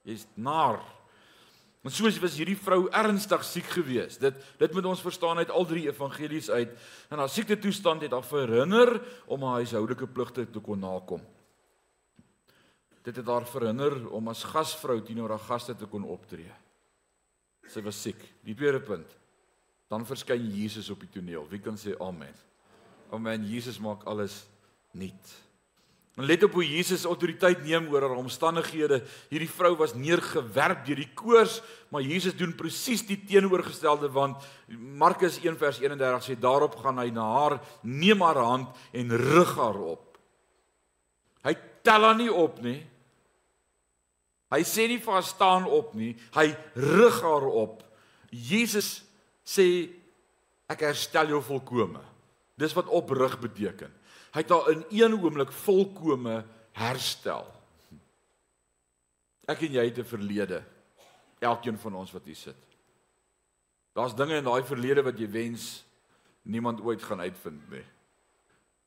Jy's 0.03 0.25
naar. 0.35 0.98
Want 1.79 1.95
soos 1.95 2.17
was 2.19 2.35
hierdie 2.35 2.57
vrou 2.59 2.89
ernstig 2.91 3.43
siek 3.47 3.67
gewees. 3.71 4.17
Dit 4.19 4.35
dit 4.59 4.73
moet 4.75 4.87
ons 4.91 5.03
verstaan 5.03 5.39
uit 5.39 5.51
al 5.51 5.65
drie 5.65 5.85
evangelies 5.87 6.49
uit. 6.51 6.73
En 7.07 7.21
haar 7.23 7.31
siekte 7.31 7.55
toestand 7.59 8.03
het 8.03 8.11
haar 8.11 8.25
verhinder 8.27 8.97
om 9.31 9.43
haar 9.47 9.61
huishoudelike 9.61 10.07
pligte 10.07 10.43
te 10.49 10.59
kon 10.59 10.79
nakom. 10.79 11.23
Dit 13.07 13.15
het 13.15 13.31
haar 13.31 13.47
verhinder 13.47 14.09
om 14.11 14.27
as 14.27 14.43
gasvrou 14.43 14.99
teenoor 15.01 15.37
haar 15.37 15.47
gaste 15.47 15.75
te 15.75 15.87
kon 15.87 16.03
optree. 16.03 16.51
Sy 17.69 17.81
was 17.85 18.01
siek. 18.01 18.19
Die 18.43 18.57
tweede 18.57 18.81
punt. 18.83 19.15
Dan 19.89 20.05
verskyn 20.05 20.51
Jesus 20.51 20.89
op 20.91 20.99
die 20.99 21.09
toneel. 21.09 21.47
Wie 21.49 21.61
kan 21.63 21.79
sê 21.79 21.95
amen? 22.03 22.35
Amen. 23.15 23.45
Jesus 23.47 23.79
maak 23.79 24.03
alles 24.03 24.43
nuut. 24.91 25.31
En 26.19 26.25
let 26.27 26.43
op 26.43 26.57
hoe 26.57 26.65
Jesus 26.67 27.05
autoriteit 27.07 27.61
neem 27.63 27.85
oor 27.87 28.03
haar 28.03 28.17
omstandighede. 28.19 28.97
Hierdie 29.31 29.47
vrou 29.47 29.71
was 29.79 29.93
neergewerp 29.95 30.81
deur 30.83 30.99
die 30.99 31.13
koors, 31.15 31.61
maar 31.87 32.03
Jesus 32.03 32.35
doen 32.35 32.51
presies 32.59 33.05
die 33.07 33.15
teenoorgestelde 33.23 34.09
want 34.11 34.43
Markus 34.99 35.37
1 35.39 35.55
vers 35.61 35.79
31 35.79 36.25
sê 36.25 36.35
daarop 36.35 36.75
gaan 36.83 36.99
hy 36.99 37.07
na 37.15 37.23
haar, 37.23 37.55
neem 37.87 38.19
haar 38.19 38.41
hand 38.43 38.81
en 38.91 39.15
rig 39.15 39.53
haar 39.55 39.79
op. 39.79 40.19
Hy 41.47 41.55
tel 41.87 42.07
haar 42.09 42.19
nie 42.19 42.33
op 42.33 42.59
nie. 42.67 42.81
Hy 44.51 44.59
sê 44.67 44.89
nie 44.91 44.99
vir 44.99 45.15
haar 45.15 45.27
staan 45.29 45.69
op 45.71 45.93
nie, 45.95 46.17
hy 46.35 46.49
rig 46.75 47.21
haar 47.23 47.47
op. 47.47 47.79
Jesus 48.27 49.05
sê 49.47 49.87
ek 50.67 50.83
herstel 50.83 51.31
jou 51.31 51.39
volkome. 51.47 52.03
Dis 52.59 52.75
wat 52.75 52.91
oprig 52.91 53.39
beteken. 53.39 53.95
Hy 54.33 54.43
het 54.43 54.49
haar 54.53 54.69
in 54.71 54.83
een 54.89 55.15
oomblik 55.17 55.51
volkome 55.51 56.43
herstel. 56.77 57.47
Ek 59.49 59.63
en 59.65 59.73
jy 59.73 59.85
het 59.85 59.97
'n 59.97 60.05
verlede. 60.05 60.63
Elkeen 61.39 61.77
van 61.77 61.95
ons 61.95 62.11
wat 62.11 62.25
hier 62.25 62.35
sit. 62.35 62.69
Daar's 63.93 64.15
dinge 64.15 64.35
in 64.35 64.43
daai 64.43 64.63
verlede 64.63 65.01
wat 65.03 65.17
jy 65.17 65.29
wens 65.29 65.83
niemand 66.41 66.81
ooit 66.81 67.03
gaan 67.03 67.19
uitvind 67.19 67.69
nie. 67.69 67.85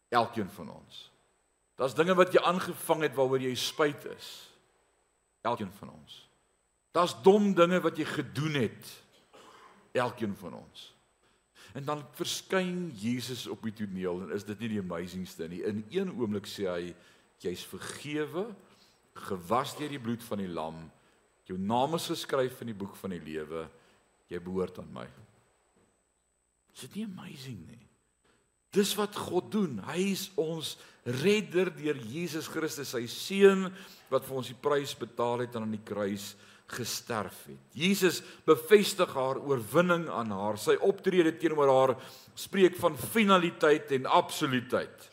Elkeen 0.08 0.50
van 0.50 0.70
ons. 0.70 1.10
Daar's 1.74 1.94
dinge 1.94 2.14
wat 2.14 2.32
jy 2.32 2.40
aangevang 2.40 3.02
het 3.02 3.14
waaroor 3.14 3.40
jy 3.40 3.54
spyt 3.54 4.04
is. 4.04 4.50
Elkeen 5.40 5.72
van 5.72 5.90
ons. 5.90 6.28
Daar's 6.92 7.22
dom 7.22 7.54
dinge 7.54 7.80
wat 7.80 7.96
jy 7.96 8.04
gedoen 8.04 8.54
het. 8.54 9.02
Elkeen 9.92 10.36
van 10.36 10.54
ons. 10.54 10.91
En 11.72 11.84
dan 11.84 12.02
verskyn 12.18 12.90
Jesus 13.00 13.46
op 13.48 13.62
die 13.64 13.72
toneel 13.72 14.24
en 14.24 14.34
is 14.36 14.44
dit 14.44 14.60
nie 14.60 14.74
die 14.74 14.82
amazingste 14.82 15.48
nie. 15.48 15.62
In 15.64 15.84
een 15.92 16.12
oomblik 16.12 16.48
sê 16.50 16.68
hy 16.68 16.90
jy's 17.42 17.64
vergewe, 17.66 18.46
gewas 19.28 19.74
deur 19.78 19.92
die 19.92 20.00
bloed 20.02 20.24
van 20.24 20.42
die 20.42 20.50
lam. 20.52 20.82
Jou 21.48 21.58
naam 21.58 21.96
is 21.98 22.10
geskryf 22.12 22.60
in 22.62 22.72
die 22.72 22.78
boek 22.78 22.94
van 23.00 23.16
die 23.16 23.22
lewe. 23.24 23.64
Jy 24.30 24.40
behoort 24.44 24.78
aan 24.80 24.92
my. 24.94 25.08
Is 26.72 26.86
dit 26.86 27.00
nie 27.00 27.08
amazing 27.08 27.64
nie? 27.68 27.80
Dis 28.72 28.94
wat 28.96 29.16
God 29.28 29.50
doen. 29.52 29.80
Hy 29.84 29.98
is 30.14 30.30
ons 30.40 30.76
redder 31.04 31.68
deur 31.76 31.98
Jesus 32.08 32.46
Christus, 32.48 32.94
sy 32.94 33.04
seun 33.10 33.66
wat 34.08 34.24
vir 34.24 34.38
ons 34.38 34.48
die 34.48 34.56
prys 34.56 34.94
betaal 34.96 35.44
het 35.44 35.56
aan 35.58 35.74
die 35.74 35.82
kruis 35.84 36.32
gesterf 36.72 37.44
het. 37.46 37.60
Jesus 37.76 38.22
bevestig 38.48 39.14
haar 39.14 39.40
oorwinning 39.40 40.08
aan 40.08 40.30
haar. 40.30 40.58
Sy 40.58 40.78
optrede 40.80 41.34
teenoor 41.36 41.70
haar 41.72 41.96
spreek 42.34 42.78
van 42.80 42.96
finaliteit 42.98 43.92
en 43.92 44.06
absolutiteit. 44.06 45.10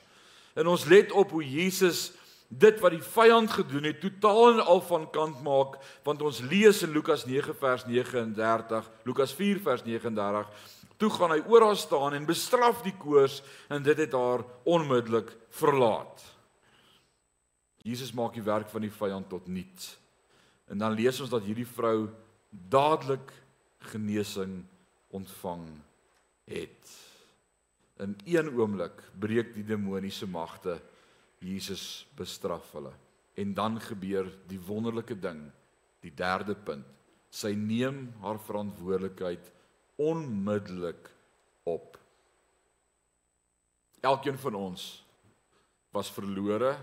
En 0.56 0.68
ons 0.68 0.86
let 0.90 1.12
op 1.12 1.32
hoe 1.36 1.46
Jesus 1.46 2.10
dit 2.50 2.80
wat 2.82 2.96
die 2.96 3.06
vyand 3.06 3.52
gedoen 3.54 3.86
het 3.86 4.00
totaal 4.02 4.56
en 4.56 4.64
al 4.66 4.82
van 4.82 5.06
kant 5.14 5.38
maak 5.46 5.78
want 6.06 6.24
ons 6.26 6.42
lees 6.50 6.82
in 6.86 6.96
Lukas 6.96 7.28
9 7.30 7.54
vers 7.62 7.86
39 7.86 8.90
Lukas 9.06 9.36
4 9.38 9.62
vers 9.62 9.86
39 9.86 10.50
toe 10.98 11.12
gaan 11.14 11.36
hy 11.36 11.44
oor 11.46 11.68
haar 11.68 11.78
staan 11.78 12.18
en 12.18 12.26
bestraf 12.26 12.82
die 12.82 12.96
koors 12.98 13.44
en 13.70 13.86
dit 13.86 14.02
het 14.02 14.18
haar 14.18 14.42
onmiddellik 14.66 15.30
verlaat 15.62 16.26
Jesus 17.86 18.16
maak 18.18 18.34
die 18.34 18.46
werk 18.46 18.74
van 18.74 18.82
die 18.82 18.94
vyand 18.98 19.30
tot 19.30 19.46
niets 19.46 19.94
en 20.70 20.78
dan 20.78 20.96
lees 20.98 21.20
ons 21.22 21.32
dat 21.32 21.46
hierdie 21.46 21.68
vrou 21.68 22.08
dadelik 22.50 23.32
genesing 23.92 24.62
ontvang 25.16 25.66
het 26.50 26.98
in 28.00 28.16
een 28.24 28.50
oomblik 28.56 29.02
breek 29.20 29.52
die 29.54 29.66
demoniese 29.68 30.28
magte 30.28 30.78
Jesus 31.44 32.08
bestraf 32.16 32.72
hulle. 32.72 32.94
En 33.40 33.54
dan 33.54 33.80
gebeur 33.82 34.28
die 34.48 34.60
wonderlike 34.60 35.16
ding, 35.20 35.46
die 36.04 36.14
derde 36.16 36.56
punt. 36.56 36.88
Sy 37.30 37.54
neem 37.56 38.10
haar 38.24 38.40
verantwoordelikheid 38.42 39.52
onmiddellik 40.00 41.12
op. 41.68 42.00
Elkeen 44.02 44.40
van 44.40 44.56
ons 44.56 44.88
was 45.92 46.12
verlore 46.12 46.74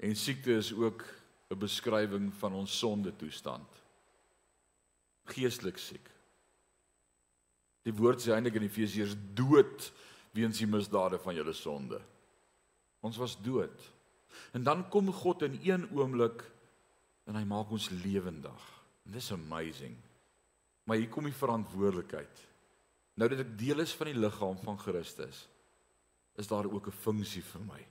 en 0.00 0.16
siekte 0.16 0.56
is 0.56 0.72
ook 0.72 1.04
'n 1.50 1.58
beskrywing 1.58 2.30
van 2.38 2.54
ons 2.54 2.78
sonde 2.78 3.10
toestand. 3.16 3.68
Geestelik 5.24 5.78
siek. 5.78 6.06
Die 7.82 7.94
woord 7.94 8.22
sê 8.22 8.34
eintlik 8.34 8.60
in 8.60 8.68
Efesiërs 8.68 9.16
dood 9.34 9.92
weens 10.36 10.60
die 10.60 10.68
misdade 10.70 11.18
van 11.18 11.34
julle 11.34 11.54
sonde. 11.56 11.98
Ons 13.00 13.18
was 13.18 13.34
dood. 13.42 13.90
En 14.54 14.62
dan 14.62 14.88
kom 14.88 15.10
God 15.12 15.42
in 15.42 15.58
een 15.62 15.88
oomblik 15.90 16.44
en 17.26 17.34
hy 17.34 17.44
maak 17.44 17.70
ons 17.70 17.90
lewendig. 18.04 18.66
And 19.04 19.14
this 19.14 19.32
amazing. 19.32 19.96
Maar 20.84 21.00
hier 21.00 21.08
kom 21.08 21.26
die 21.26 21.34
verantwoordelikheid. 21.34 22.46
Nou 23.18 23.28
dat 23.30 23.42
ek 23.42 23.56
deel 23.58 23.82
is 23.82 23.94
van 23.96 24.10
die 24.10 24.18
liggaam 24.18 24.58
van 24.62 24.78
Christus, 24.78 25.48
is 26.38 26.48
daar 26.48 26.68
ook 26.70 26.86
'n 26.86 27.00
funksie 27.02 27.42
vir 27.42 27.60
my. 27.60 27.86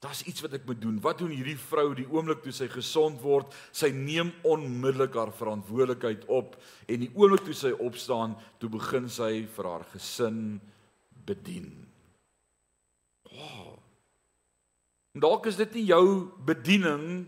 Daar's 0.00 0.22
iets 0.24 0.40
wat 0.40 0.54
ek 0.56 0.64
moet 0.64 0.80
doen. 0.80 0.96
Wat 1.04 1.18
doen 1.20 1.32
hierdie 1.34 1.58
vrou 1.60 1.90
die 1.96 2.08
oomblik 2.08 2.40
toe 2.40 2.54
sy 2.56 2.70
gesond 2.72 3.20
word? 3.20 3.52
Sy 3.68 3.90
neem 3.92 4.32
onmiddellik 4.48 5.18
haar 5.18 5.32
verantwoordelikheid 5.36 6.24
op 6.32 6.56
en 6.88 7.04
die 7.04 7.10
oomblik 7.12 7.44
toe 7.44 7.56
sy 7.56 7.74
opstaan, 7.76 8.38
toe 8.62 8.72
begin 8.72 9.10
sy 9.12 9.44
vir 9.56 9.68
haar 9.68 9.84
gesin 9.92 10.56
bedien. 11.28 11.68
Wow. 13.28 13.76
En 15.12 15.26
dalk 15.26 15.50
is 15.52 15.60
dit 15.60 15.80
nie 15.80 15.90
jou 15.92 16.04
bediening 16.48 17.26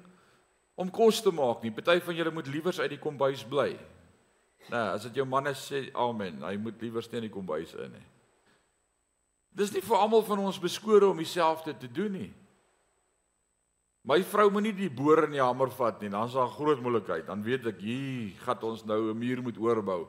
om 0.80 0.88
kos 0.88 1.20
te 1.20 1.32
maak 1.34 1.60
nie. 1.60 1.74
Party 1.76 2.00
van 2.00 2.16
julle 2.16 2.32
moet 2.32 2.48
liewers 2.48 2.80
uit 2.80 2.94
die 2.94 3.02
kombuis 3.02 3.44
bly. 3.44 3.74
Nee, 4.70 4.88
as 4.94 5.04
dit 5.10 5.20
jou 5.20 5.26
man 5.28 5.50
is 5.50 5.60
sê 5.68 5.90
amen, 5.98 6.40
hy 6.46 6.56
moet 6.56 6.80
liewers 6.80 7.10
nie 7.10 7.20
in 7.20 7.28
die 7.28 7.34
kombuis 7.34 7.74
in 7.76 7.92
nie. 7.98 8.06
Dis 9.60 9.74
nie 9.74 9.82
vir 9.84 9.98
almal 9.98 10.22
van 10.24 10.40
ons 10.40 10.60
beskore 10.62 11.10
om 11.10 11.18
dieselfde 11.20 11.74
te 11.76 11.90
doen 11.92 12.16
nie. 12.16 12.30
My 14.02 14.18
vrou 14.26 14.48
moet 14.50 14.66
nie 14.66 14.74
die 14.74 14.90
boor 14.90 15.28
in 15.28 15.36
die 15.36 15.42
hamer 15.42 15.70
vat 15.70 16.00
nie, 16.02 16.10
dan's 16.10 16.34
daar 16.34 16.50
groot 16.50 16.80
moeilikheid. 16.82 17.26
Dan 17.28 17.44
weet 17.46 17.68
ek, 17.70 17.78
hier 17.84 18.32
gaan 18.42 18.64
ons 18.66 18.84
nou 18.84 19.12
'n 19.12 19.18
muur 19.18 19.42
moet 19.42 19.58
oorbou. 19.58 20.08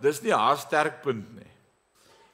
Dis 0.00 0.22
nie 0.22 0.34
haar 0.34 0.58
sterkpunt 0.58 1.34
nie. 1.36 1.52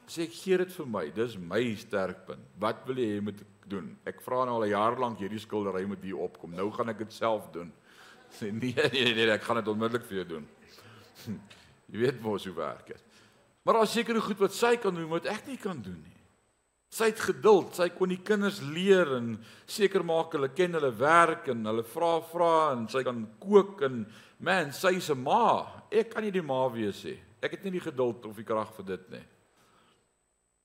Sê 0.09 0.23
ek 0.25 0.33
gee 0.33 0.57
dit 0.57 0.73
vir 0.73 0.87
my, 0.87 1.11
dis 1.11 1.37
my 1.37 1.75
sterkpunt. 1.77 2.41
Wat 2.59 2.87
wil 2.87 2.97
jy 2.97 3.19
hê 3.19 3.21
moet 3.21 3.41
ek 3.41 3.69
doen. 3.69 3.99
Ek 4.07 4.23
vra 4.25 4.45
nou 4.47 4.55
al 4.57 4.65
'n 4.65 4.71
jaar 4.73 4.97
lank 4.97 5.19
hierdie 5.19 5.39
skildery 5.39 5.85
moet 5.85 6.03
hier 6.03 6.17
opkom. 6.17 6.55
Nou 6.57 6.71
gaan 6.71 6.89
ek 6.89 6.99
dit 6.99 7.13
self 7.13 7.51
doen. 7.53 7.71
Sê 8.33 8.51
nee, 8.53 8.75
nee, 8.93 9.15
nee, 9.15 9.31
ek 9.31 9.43
gaan 9.43 9.57
dit 9.57 9.69
onmiddellik 9.69 10.07
vir 10.09 10.17
jou 10.17 10.29
doen. 10.37 10.49
Jy 11.93 11.99
weet 11.99 12.21
mos 12.23 12.45
hoe 12.45 12.55
werk 12.55 12.87
dit. 12.87 13.03
Maar 13.63 13.75
daar 13.75 13.83
is 13.83 13.93
sekere 13.93 14.21
goed 14.21 14.39
wat 14.39 14.55
sy 14.55 14.77
kan 14.77 14.95
doen 14.95 15.09
wat 15.09 15.27
ek 15.27 15.47
nie 15.47 15.59
kan 15.59 15.83
doen 15.83 16.01
nie. 16.01 16.18
Sy 16.89 17.11
het 17.11 17.21
geduld. 17.21 17.75
Sy 17.77 17.91
kon 17.93 18.13
die 18.13 18.23
kinders 18.25 18.63
leer 18.65 19.11
en 19.19 19.35
seker 19.69 20.05
maak 20.07 20.33
hulle 20.37 20.49
ken 20.57 20.79
hulle 20.79 20.93
werk 20.97 21.51
en 21.53 21.67
hulle 21.69 21.85
vra 21.85 22.15
vra 22.31 22.53
en 22.73 22.87
sy 22.89 23.03
kan 23.05 23.27
kook 23.43 23.83
en 23.85 24.07
man, 24.41 24.73
sy's 24.73 25.11
'n 25.11 25.23
ma. 25.23 25.85
Ek 25.91 26.11
kan 26.11 26.23
nie 26.23 26.33
die 26.33 26.43
ma 26.43 26.69
wees 26.69 27.05
nie. 27.05 27.19
Ek 27.43 27.53
het 27.53 27.65
nie 27.65 27.73
die 27.73 27.91
geduld 27.91 28.25
of 28.25 28.37
die 28.37 28.45
krag 28.45 28.73
vir 28.77 28.85
dit 28.85 29.11
nie. 29.11 29.27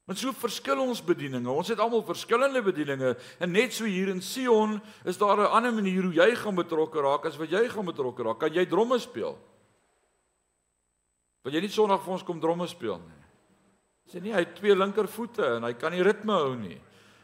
Want 0.05 0.19
so 0.19 0.33
verskil 0.35 0.81
ons 0.83 1.01
bedieninge. 1.01 1.47
Ons 1.47 1.69
het 1.71 1.79
almal 1.79 2.03
verskillende 2.03 2.61
bedieninge 2.61 3.15
en 3.39 3.51
net 3.51 3.73
so 3.73 3.85
hier 3.85 4.09
in 4.09 4.21
Sion 4.21 4.81
is 5.05 5.17
daar 5.17 5.37
'n 5.37 5.51
ander 5.51 5.71
manier 5.71 6.03
hoe 6.03 6.13
jy 6.13 6.35
gaan 6.35 6.55
betrokke 6.55 7.01
raak 7.01 7.25
as 7.25 7.37
wat 7.37 7.49
jy 7.49 7.69
gaan 7.69 7.85
betrokke 7.85 8.23
raak. 8.23 8.39
Kan 8.39 8.53
jy 8.53 8.65
dromme 8.65 8.99
speel? 8.99 9.37
Wil 11.43 11.53
jy 11.53 11.61
nie 11.61 11.69
Sondag 11.69 12.03
vir 12.03 12.13
ons 12.13 12.23
kom 12.23 12.39
dromme 12.39 12.67
speel 12.67 12.99
nie? 12.99 13.22
Sê 14.12 14.22
nie 14.22 14.33
hy 14.33 14.43
het 14.43 14.55
twee 14.55 14.75
linkervoete 14.75 15.55
en 15.57 15.63
hy 15.63 15.74
kan 15.74 15.91
nie 15.91 16.03
ritme 16.03 16.33
hou 16.33 16.55
nie. 16.55 16.79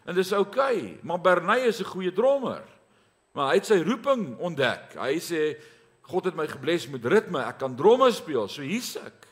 En 0.05 0.15
dis 0.15 0.31
oukei, 0.33 0.77
okay, 0.77 0.99
maar 1.03 1.21
Bernay 1.21 1.67
is 1.67 1.81
'n 1.81 1.91
goeie 1.91 2.11
drommer. 2.11 2.63
Maar 3.33 3.49
hy 3.49 3.55
het 3.55 3.65
sy 3.65 3.83
roeping 3.83 4.37
ontdek. 4.39 4.95
Hy 4.97 5.19
sê 5.19 5.61
God 6.09 6.25
het 6.25 6.35
my 6.35 6.47
gebless 6.47 6.87
met 6.87 7.05
ritme. 7.05 7.39
Ek 7.45 7.59
kan 7.59 7.75
dromme 7.75 8.11
speel. 8.11 8.47
So 8.47 8.61
hier's 8.61 8.95
ek. 8.97 9.27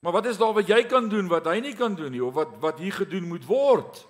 Maar 0.00 0.12
wat 0.12 0.26
is 0.26 0.38
daar 0.38 0.54
wat 0.54 0.68
jy 0.68 0.84
kan 0.86 1.08
doen 1.08 1.28
wat 1.28 1.46
hy 1.46 1.60
nie 1.60 1.74
kan 1.74 1.94
doen 1.94 2.12
nie 2.12 2.22
of 2.22 2.34
wat 2.34 2.58
wat 2.62 2.78
hier 2.78 2.92
gedoen 2.92 3.28
moet 3.28 3.46
word? 3.46 4.06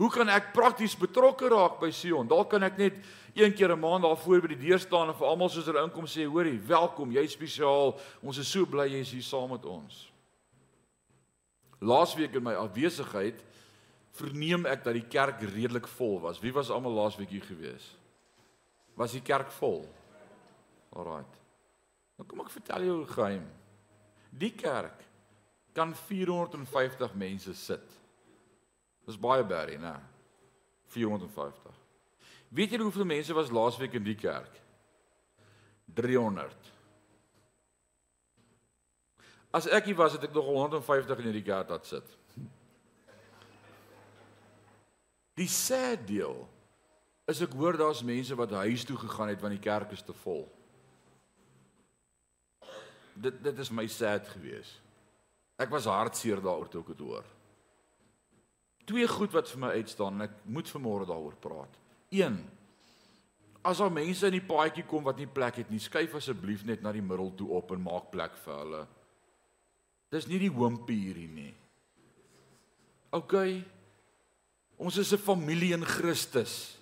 Hoe 0.00 0.10
kan 0.10 0.28
ek 0.28 0.52
prakties 0.52 0.96
betrokke 0.96 1.48
raak 1.48 1.80
by 1.80 1.90
Sion? 1.92 2.28
Dalk 2.28 2.50
kan 2.50 2.62
ek 2.64 2.78
net 2.78 2.94
een 3.34 3.52
keer 3.52 3.72
'n 3.72 3.80
maand 3.80 4.02
daar 4.02 4.16
voor 4.16 4.40
by 4.40 4.48
die 4.48 4.68
deur 4.68 4.78
staan 4.78 5.08
en 5.08 5.14
vir 5.14 5.26
almal 5.26 5.48
soos 5.48 5.66
hulle 5.66 5.84
inkom 5.84 6.06
sê, 6.06 6.24
hoorie, 6.24 6.58
welkom, 6.58 7.12
jy 7.12 7.26
spesiaal. 7.26 7.98
Ons 8.22 8.38
is 8.38 8.50
so 8.50 8.64
bly 8.66 8.88
jy 8.88 9.00
is 9.00 9.12
hier 9.12 9.22
saam 9.22 9.50
met 9.50 9.64
ons. 9.64 10.09
Laasweek 11.80 12.34
in 12.36 12.44
my 12.44 12.54
afwesigheid 12.60 13.40
verneem 14.18 14.66
ek 14.68 14.84
dat 14.84 14.96
die 14.96 15.06
kerk 15.08 15.40
redelik 15.40 15.88
vol 15.96 16.18
was. 16.20 16.40
Wie 16.42 16.52
was 16.52 16.70
almal 16.70 16.92
laasweek 16.92 17.30
hier 17.32 17.44
gewees? 17.46 17.86
Was 18.98 19.14
die 19.16 19.24
kerk 19.24 19.52
vol? 19.56 19.84
Alraight. 20.92 21.38
Nou 22.18 22.26
kom 22.28 22.42
ek 22.44 22.52
vertel 22.52 22.84
jou 22.84 23.00
'n 23.00 23.12
geheim. 23.14 23.46
Die 24.30 24.52
kerk 24.52 25.06
kan 25.72 25.94
450 25.94 27.14
mense 27.14 27.54
sit. 27.54 27.86
Dis 29.06 29.16
baie 29.16 29.44
baie, 29.44 29.78
né? 29.78 29.96
450. 30.86 31.74
Weet 32.50 32.70
julle 32.70 32.82
hoeveel 32.82 33.04
mense 33.04 33.34
was 33.34 33.50
laasweek 33.50 33.94
in 33.94 34.04
die 34.04 34.18
kerk? 34.18 34.60
300. 35.94 36.72
As 39.50 39.66
ek 39.66 39.90
hier 39.90 39.98
was, 39.98 40.14
het 40.14 40.28
ek 40.28 40.34
nog 40.34 40.46
150 40.46 41.24
in 41.24 41.34
die 41.34 41.42
kerk 41.42 41.72
laat 41.72 41.86
sit. 41.88 42.16
Die 45.40 45.48
sad 45.50 46.06
deel 46.06 46.44
is 47.30 47.40
ek 47.42 47.54
hoor 47.58 47.78
daar's 47.78 48.02
mense 48.06 48.36
wat 48.38 48.52
huis 48.62 48.84
toe 48.86 48.98
gegaan 48.98 49.30
het 49.32 49.42
want 49.42 49.54
die 49.56 49.62
kerk 49.62 49.94
is 49.96 50.04
te 50.06 50.14
vol. 50.24 50.44
Dit 53.14 53.42
dit 53.42 53.58
is 53.58 53.72
my 53.74 53.86
sad 53.90 54.28
geweest. 54.28 54.78
Ek 55.60 55.70
was 55.72 55.88
hartseer 55.90 56.40
daaroor 56.40 56.70
toe 56.70 56.82
ek 56.84 56.94
dit 56.94 57.02
hoor. 57.04 57.26
Twee 58.88 59.06
goed 59.06 59.34
wat 59.36 59.50
vir 59.50 59.60
my 59.62 59.74
uitstaan 59.78 60.16
en 60.18 60.26
ek 60.28 60.38
moet 60.50 60.70
vanmôre 60.72 61.06
daaroor 61.10 61.36
praat. 61.42 61.76
1. 62.10 62.38
As 63.62 63.82
daar 63.82 63.92
mense 63.92 64.26
in 64.26 64.38
die 64.38 64.46
paadjie 64.46 64.86
kom 64.88 65.04
wat 65.06 65.20
nie 65.20 65.28
plek 65.28 65.60
het 65.60 65.70
nie, 65.70 65.82
skuif 65.82 66.16
asseblief 66.16 66.64
net 66.66 66.82
na 66.82 66.94
die 66.96 67.04
middel 67.04 67.28
toe 67.36 67.50
op 67.58 67.74
en 67.74 67.84
maak 67.84 68.08
plek 68.14 68.38
vir 68.46 68.56
hulle. 68.56 68.86
Dis 70.10 70.26
nie 70.26 70.40
die 70.42 70.50
hompie 70.50 70.98
hierdie 70.98 71.28
nie. 71.30 71.54
OK. 73.14 73.34
Ons 74.78 74.98
is 74.98 75.12
'n 75.12 75.18
familie 75.18 75.74
in 75.74 75.84
Christus. 75.84 76.78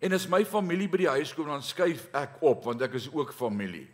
En 0.00 0.12
as 0.12 0.28
my 0.28 0.44
familie 0.44 0.88
by 0.88 0.96
die 0.96 1.08
huis 1.08 1.32
kom 1.32 1.46
dan 1.46 1.62
skuif 1.62 2.08
ek 2.12 2.42
op 2.42 2.64
want 2.64 2.82
ek 2.82 2.94
is 2.94 3.08
ook 3.08 3.32
familie. 3.32 3.88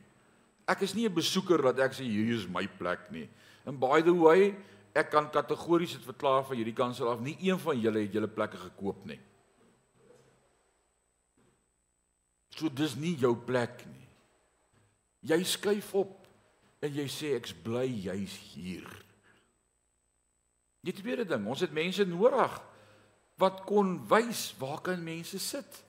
Ek 0.66 0.82
is 0.82 0.94
nie 0.94 1.06
'n 1.06 1.14
besoeker 1.14 1.62
dat 1.62 1.78
ek 1.78 1.92
sê 1.92 2.02
hierdie 2.02 2.34
is 2.34 2.48
my 2.48 2.66
plek 2.66 3.10
nie. 3.10 3.28
And 3.66 3.78
by 3.78 4.02
the 4.02 4.14
way, 4.14 4.56
ek 4.94 5.10
kan 5.10 5.30
kategories 5.30 5.92
dit 5.92 6.04
verklaar 6.04 6.44
van 6.44 6.56
hierdie 6.56 6.74
kansel 6.74 7.08
af, 7.08 7.20
nie 7.20 7.36
een 7.40 7.58
van 7.58 7.78
julle 7.78 8.00
het 8.00 8.12
julle 8.12 8.28
plekke 8.28 8.56
gekoop 8.56 9.04
nie. 9.06 9.20
So 12.56 12.68
dis 12.68 12.96
nie 12.96 13.16
jou 13.16 13.36
plek 13.36 13.86
nie. 13.86 14.08
Jy 15.22 15.44
skuif 15.44 15.94
op 15.94 16.19
en 16.80 16.96
jy 16.96 17.06
sê 17.12 17.34
ek's 17.36 17.52
bly 17.64 17.86
jy's 17.88 18.34
hier. 18.54 18.88
Die 20.84 20.96
tweede 20.96 21.26
ding, 21.28 21.44
ons 21.44 21.60
het 21.60 21.74
mense 21.76 22.06
nodig 22.08 22.56
wat 23.40 23.62
kon 23.68 23.98
wys 24.08 24.50
waar 24.60 24.80
kan 24.84 25.00
mense 25.04 25.38
sit. 25.40 25.80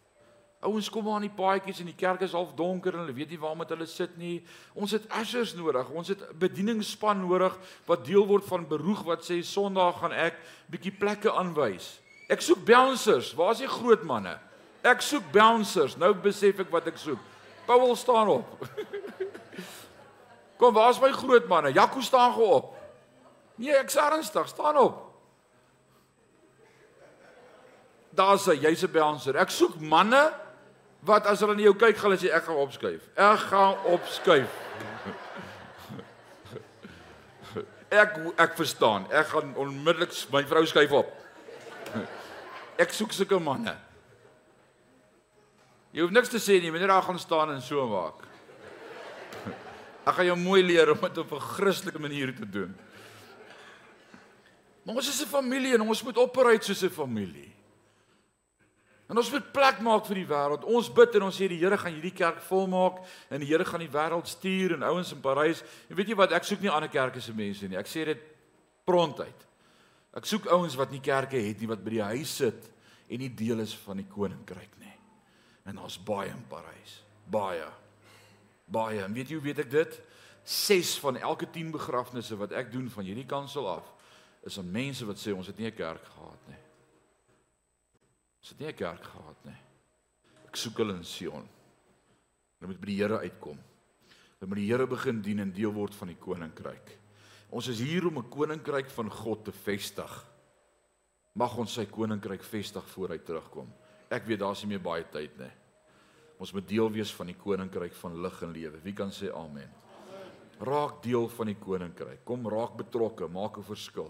Ouens 0.62 0.92
kom 0.94 1.08
maar 1.08 1.18
aan 1.18 1.26
die 1.26 1.34
paadjies 1.34 1.80
en 1.82 1.90
die 1.90 1.98
kerk 1.98 2.22
is 2.22 2.36
half 2.38 2.52
donker 2.56 2.94
en 2.94 3.02
hulle 3.02 3.16
weet 3.18 3.32
nie 3.34 3.40
waar 3.42 3.56
met 3.58 3.72
hulle 3.74 3.88
sit 3.90 4.14
nie. 4.22 4.44
Ons 4.78 4.94
het 4.94 5.08
ushers 5.18 5.56
nodig. 5.58 5.90
Ons 5.90 6.12
het 6.14 6.22
bedieningsspan 6.40 7.24
nodig 7.24 7.56
wat 7.88 8.06
deel 8.06 8.28
word 8.30 8.46
van 8.46 8.68
beroeg 8.70 9.02
wat 9.08 9.26
sê 9.26 9.40
Sondag 9.48 9.98
gaan 10.04 10.14
ek 10.14 10.38
bietjie 10.72 10.94
plekke 10.94 11.34
aanwys. 11.34 11.96
Ek 12.32 12.46
soek 12.46 12.62
bouncers. 12.68 13.34
Waar 13.36 13.56
is 13.56 13.66
die 13.66 13.72
groot 13.72 14.06
manne? 14.08 14.38
Ek 14.86 15.02
soek 15.04 15.26
bouncers. 15.34 15.98
Nou 15.98 16.14
besef 16.14 16.62
ek 16.62 16.70
wat 16.72 16.88
ek 16.94 17.02
soek. 17.02 17.20
Paul 17.66 17.96
staan 17.98 18.30
op. 18.38 18.54
Kom, 20.62 20.74
waar 20.74 20.90
is 20.90 21.00
my 21.00 21.10
groot 21.12 21.48
manne? 21.48 21.72
Jaco 21.74 22.02
staan 22.02 22.34
gou 22.34 22.46
op. 22.54 22.78
Nee, 23.56 23.74
ek's 23.82 23.96
ernstig, 23.98 24.48
staan 24.48 24.78
op. 24.78 25.00
Daar's 28.14 28.46
hy, 28.46 28.60
jy's 28.62 28.84
'n 28.84 28.92
bouncer. 28.92 29.36
Ek 29.36 29.50
soek 29.50 29.80
manne 29.80 30.34
wat 31.00 31.26
as 31.26 31.40
hulle 31.40 31.56
na 31.56 31.62
jou 31.62 31.74
kyk, 31.74 31.98
gaan 31.98 32.12
hulle 32.12 32.22
sê 32.22 32.30
ek 32.30 32.44
gaan 32.44 32.56
opskuif. 32.62 33.02
Ek 33.16 33.40
gaan 33.40 33.76
opskuif. 33.86 34.50
Ek 37.90 38.18
ek 38.38 38.56
verstaan. 38.56 39.12
Ek 39.12 39.28
gaan 39.28 39.56
onmiddellik 39.56 40.14
my 40.32 40.44
vrou 40.44 40.66
skuif 40.66 40.92
op. 40.92 41.10
Ek 42.78 42.94
soek 42.94 43.12
sulke 43.12 43.40
manne. 43.40 43.78
Jy 45.92 46.02
hoef 46.02 46.12
niks 46.12 46.30
te 46.30 46.38
sê 46.38 46.62
nie, 46.62 46.72
jy 46.72 46.88
daar 46.88 47.02
gaan 47.02 47.20
staan 47.20 47.50
en 47.52 47.62
so 47.62 47.88
maak. 47.88 48.31
Ek 50.02 50.18
gaan 50.18 50.32
jou 50.32 50.38
mooi 50.40 50.64
leer 50.66 50.90
om 50.92 51.02
dit 51.02 51.18
op 51.18 51.32
'n 51.32 51.40
Christelike 51.40 52.00
manier 52.00 52.36
te 52.36 52.50
doen. 52.50 52.76
Maar 54.84 54.96
ons 54.96 55.10
is 55.10 55.22
'n 55.22 55.28
familie 55.28 55.74
en 55.74 55.82
ons 55.82 56.04
moet 56.04 56.18
operate 56.18 56.66
soos 56.66 56.84
'n 56.84 56.90
familie. 56.90 57.52
En 59.08 59.18
ons 59.18 59.32
moet 59.32 59.52
plek 59.52 59.80
maak 59.80 60.06
vir 60.06 60.16
die 60.16 60.28
wêreld. 60.28 60.64
Ons 60.64 60.94
bid 60.94 61.16
en 61.16 61.22
ons 61.22 61.36
sê 61.36 61.48
die 61.48 61.60
Here 61.60 61.78
gaan 61.78 61.94
hierdie 61.94 62.14
kerk 62.16 62.40
volmaak 62.42 63.02
en 63.30 63.40
die 63.40 63.48
Here 63.48 63.66
gaan 63.66 63.80
die 63.80 63.92
wêreld 63.92 64.28
stuur 64.28 64.74
en 64.74 64.84
ouens 64.84 65.12
in 65.12 65.20
Parys. 65.20 65.64
En 65.90 65.96
weet 65.96 66.08
jy 66.08 66.16
wat, 66.16 66.32
ek 66.32 66.44
soek 66.44 66.62
nie 66.62 66.72
ander 66.72 66.90
kerke 66.90 67.20
se 67.22 67.34
mense 67.34 67.68
nie. 67.68 67.78
Ek 67.78 67.88
sê 67.88 68.06
dit 68.06 68.22
prontuit. 68.86 69.48
Ek 70.16 70.26
soek 70.26 70.46
ouens 70.46 70.76
wat 70.76 70.92
nie 70.92 71.02
kerke 71.02 71.36
het 71.36 71.60
nie 71.60 71.68
wat 71.68 71.84
by 71.84 71.90
die 71.90 72.04
huis 72.04 72.36
sit 72.36 72.72
en 73.10 73.20
nie 73.20 73.30
deel 73.30 73.60
is 73.60 73.76
van 73.76 73.98
die 73.98 74.08
koninkryk 74.08 74.80
nie. 74.80 74.96
En 75.66 75.78
ons 75.78 76.04
baie 76.04 76.30
in 76.30 76.46
Parys. 76.48 77.04
Baie 77.28 77.68
baie. 78.72 79.04
En 79.04 79.14
weet 79.14 79.30
jy 79.30 79.40
hoe 79.40 79.46
weet 79.46 79.64
ek 79.66 79.72
dit? 79.72 80.00
6 80.44 81.00
van 81.04 81.18
elke 81.18 81.50
10 81.50 81.72
begrafnisse 81.72 82.38
wat 82.40 82.56
ek 82.58 82.72
doen 82.72 82.90
van 82.90 83.06
hierdie 83.06 83.28
kansel 83.30 83.68
af 83.70 83.94
is 84.48 84.58
aan 84.58 84.72
mense 84.74 85.06
wat 85.06 85.20
sê 85.22 85.36
ons 85.36 85.48
het 85.48 85.58
nie 85.58 85.68
'n 85.70 85.76
kerk 85.76 86.06
gehad 86.06 86.48
nie. 86.48 86.62
Ons 88.42 88.50
het 88.50 88.60
nie 88.60 88.68
'n 88.68 88.76
kerk 88.76 89.04
gehad 89.04 89.46
nie. 89.46 89.60
Ek 90.48 90.56
soek 90.56 90.78
hulle 90.78 90.96
in 90.96 91.04
Sion. 91.04 91.48
Hulle 92.60 92.72
moet 92.72 92.80
by 92.80 92.86
die 92.86 92.98
Here 92.98 93.20
uitkom. 93.20 93.60
Hulle 94.40 94.50
moet 94.50 94.58
die 94.58 94.72
Here 94.72 94.88
begin 94.88 95.22
dien 95.22 95.40
en 95.40 95.52
deel 95.52 95.72
word 95.72 95.96
van 95.96 96.08
die 96.08 96.18
koninkryk. 96.18 96.98
Ons 97.52 97.68
is 97.68 97.80
hier 97.80 98.08
om 98.08 98.18
'n 98.18 98.30
koninkryk 98.30 98.90
van 98.90 99.12
God 99.12 99.46
te 99.46 99.52
vestig. 99.52 100.26
Mag 101.34 101.58
ons 101.58 101.74
sy 101.74 101.86
koninkryk 101.86 102.44
vestig 102.44 102.86
voor 102.90 103.10
hy 103.10 103.18
terugkom. 103.18 103.74
Ek 104.10 104.26
weet 104.26 104.40
daar's 104.40 104.64
nie 104.64 104.70
meer 104.70 104.82
baie 104.82 105.04
tyd 105.04 105.38
nie. 105.38 105.52
Ons 106.42 106.56
moet 106.56 106.66
deel 106.66 106.90
wees 106.90 107.12
van 107.14 107.30
die 107.30 107.38
koninkryk 107.38 107.94
van 108.00 108.18
lig 108.24 108.40
en 108.42 108.54
lewe. 108.56 108.80
Wie 108.82 108.96
kan 108.98 109.12
sê 109.14 109.30
amen? 109.30 109.70
Raak 110.62 111.02
deel 111.06 111.28
van 111.30 111.52
die 111.52 111.58
koninkryk. 111.62 112.24
Kom 112.26 112.48
raak 112.50 112.74
betrokke, 112.80 113.28
maak 113.30 113.58
'n 113.58 113.64
verskil. 113.64 114.10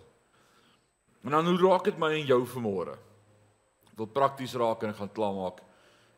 En 1.24 1.32
dan 1.32 1.46
hoe 1.46 1.58
raak 1.58 1.84
dit 1.84 1.98
my 1.98 2.14
en 2.14 2.26
jou 2.26 2.46
vanmôre? 2.46 2.98
Wil 3.98 4.08
prakties 4.08 4.56
raak 4.56 4.84
en 4.84 4.94
gaan 4.94 5.12
klaarmaak. 5.12 5.60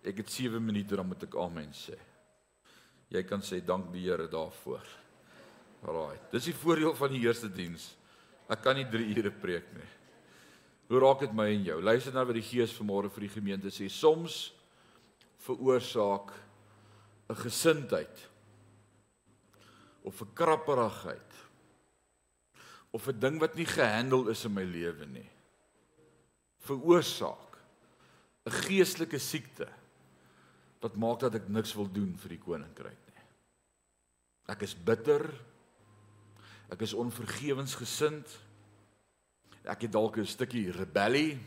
Ek 0.03 0.17
het 0.17 0.29
7 0.29 0.65
minute 0.65 0.95
dan 0.95 1.07
moet 1.07 1.23
ek 1.23 1.35
amen 1.35 1.71
sê. 1.71 1.97
Jy 3.09 3.23
kan 3.23 3.41
sê 3.41 3.65
dank 3.65 3.91
die 3.91 4.03
Here 4.03 4.27
daarvoor. 4.27 4.85
Alraai. 5.83 6.19
Dis 6.31 6.45
die 6.45 6.53
voordeel 6.53 6.95
van 6.95 7.09
die 7.09 7.21
eerste 7.21 7.49
diens. 7.49 7.95
Ek 8.49 8.61
kan 8.61 8.75
nie 8.75 8.85
3 8.85 9.17
ure 9.17 9.31
preek 9.31 9.73
nie. 9.73 9.89
Hoe 10.89 10.99
raak 10.99 11.19
dit 11.19 11.33
my 11.33 11.47
en 11.47 11.63
jou? 11.63 11.81
Luister 11.81 12.13
nou 12.13 12.25
wat 12.25 12.35
die 12.35 12.41
Gees 12.41 12.73
vanmôre 12.73 13.09
vir 13.09 13.21
die 13.21 13.33
gemeente 13.33 13.67
sê. 13.67 13.89
Soms 13.89 14.53
veroorsaak 15.43 16.31
'n 17.29 17.35
gesindheid 17.35 18.29
of 20.03 20.21
'n 20.21 20.33
krapperigheid 20.33 21.31
of 22.91 23.07
'n 23.07 23.19
ding 23.19 23.39
wat 23.39 23.55
nie 23.55 23.65
gehandel 23.65 24.27
is 24.27 24.45
in 24.45 24.53
my 24.53 24.63
lewe 24.63 25.05
nie. 25.05 25.29
Veroorsaak 26.59 27.57
'n 28.45 28.51
geestelike 28.51 29.19
siekte 29.19 29.67
wat 30.79 30.95
maak 30.95 31.19
dat 31.19 31.35
ek 31.35 31.47
niks 31.47 31.73
wil 31.73 31.87
doen 31.91 32.17
vir 32.17 32.29
die 32.29 32.43
koninkryk 32.43 33.01
nie. 33.07 33.23
Ek 34.47 34.61
is 34.61 34.75
bitter 34.75 35.31
ek 36.71 36.81
is 36.81 36.93
onvergewensgesind 36.93 38.27
ek 39.63 39.81
het 39.81 39.91
dalk 39.91 40.17
'n 40.17 40.25
stukkie 40.25 40.71
rebellie 40.71 41.39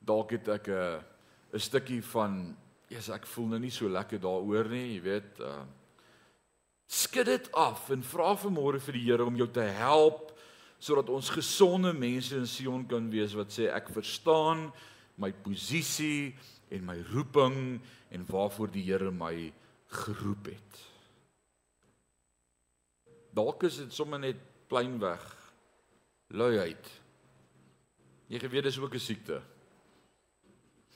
dalk 0.00 0.30
het 0.30 0.48
ek 0.48 0.68
'n 0.68 1.04
'n 1.52 1.58
stukkie 1.60 2.02
van 2.02 2.56
Jesus, 2.90 3.12
ek 3.14 3.28
voel 3.30 3.52
nou 3.52 3.60
nie 3.62 3.70
so 3.70 3.88
lekker 3.88 4.18
daaroor 4.22 4.68
nie, 4.72 4.96
jy 4.96 5.04
weet. 5.06 5.38
Uh 5.44 5.60
skud 6.90 7.28
dit 7.30 7.44
af 7.54 7.84
en 7.94 8.02
vra 8.02 8.32
vanmôre 8.34 8.80
vir 8.82 8.96
die 8.98 9.04
Here 9.06 9.22
om 9.22 9.36
jou 9.38 9.46
te 9.46 9.62
help 9.78 10.32
sodat 10.82 11.10
ons 11.12 11.28
gesonde 11.30 11.92
mense 11.94 12.34
in 12.34 12.48
Sion 12.50 12.82
kan 12.88 13.06
wees 13.12 13.36
wat 13.38 13.52
sê 13.54 13.68
ek 13.70 13.92
verstaan 13.94 14.70
my 15.20 15.30
posisie 15.44 16.32
en 16.72 16.86
my 16.88 16.96
roeping 17.12 17.78
en 18.10 18.26
waarvoor 18.26 18.72
die 18.74 18.82
Here 18.88 19.12
my 19.14 19.52
geroep 20.02 20.50
het. 20.50 20.80
Dalk 23.38 23.68
is 23.68 23.78
dit 23.84 23.94
sommer 23.94 24.18
net 24.18 24.40
pleinweg 24.70 25.22
luiheid. 26.34 26.90
Jy 28.30 28.38
geweet 28.42 28.66
dis 28.66 28.78
ook 28.78 28.94
'n 28.94 29.06
siekte. 29.06 29.42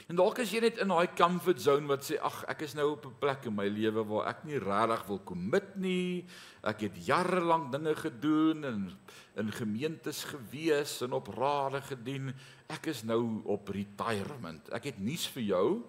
En 0.04 0.18
dalk 0.18 0.42
is 0.42 0.50
jy 0.52 0.60
net 0.60 0.80
in 0.82 0.90
daai 0.92 1.08
comfort 1.16 1.62
zone 1.64 1.88
wat 1.88 2.04
sê 2.04 2.18
ag 2.20 2.42
ek 2.52 2.66
is 2.66 2.74
nou 2.76 2.90
op 2.92 3.06
'n 3.08 3.18
plek 3.20 3.46
in 3.48 3.54
my 3.56 3.64
lewe 3.68 4.04
waar 4.04 4.28
ek 4.28 4.44
nie 4.44 4.58
regtig 4.60 5.06
wil 5.08 5.20
commit 5.24 5.76
nie. 5.76 6.26
Ek 6.62 6.80
het 6.80 7.06
jare 7.06 7.40
lank 7.40 7.72
dinge 7.72 7.94
gedoen 7.94 8.64
en 8.64 8.98
in 9.36 9.52
gemeentes 9.52 10.24
gewees 10.24 11.00
en 11.02 11.12
op 11.12 11.28
rade 11.28 11.80
gedien. 11.80 12.34
Ek 12.68 12.86
is 12.86 13.02
nou 13.02 13.42
op 13.44 13.68
retirement. 13.68 14.68
Ek 14.72 14.84
het 14.84 14.98
nuus 14.98 15.26
vir 15.26 15.42
jou. 15.42 15.82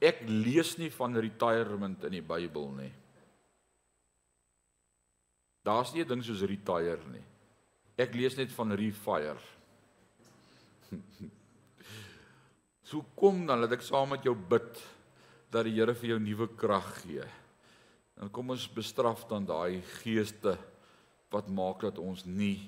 Ek 0.00 0.20
lees 0.28 0.76
nie 0.76 0.90
van 0.90 1.16
retirement 1.16 2.04
in 2.04 2.12
die 2.12 2.22
Bybel 2.22 2.70
nie. 2.76 2.92
Daar's 5.64 5.94
nie 5.94 6.04
'n 6.04 6.08
ding 6.08 6.22
soos 6.22 6.42
retire 6.42 7.08
nie. 7.10 7.24
Ek 7.96 8.14
lees 8.14 8.36
net 8.36 8.52
van 8.52 8.72
refire. 8.72 9.40
So 12.86 13.02
kom 13.18 13.42
dan 13.48 13.64
dat 13.64 13.74
ek 13.74 13.82
saam 13.82 14.12
met 14.14 14.22
jou 14.22 14.36
bid 14.36 14.78
dat 15.50 15.66
die 15.66 15.74
Here 15.74 15.94
vir 15.94 16.12
jou 16.14 16.18
nuwe 16.22 16.46
krag 16.54 16.86
gee. 17.02 17.24
En 18.22 18.30
kom 18.30 18.52
ons 18.54 18.66
bestraf 18.70 19.24
dan 19.26 19.46
daai 19.46 19.82
geeste 19.98 20.54
wat 21.34 21.48
maak 21.50 21.82
dat 21.82 21.98
ons 21.98 22.22
nie 22.24 22.60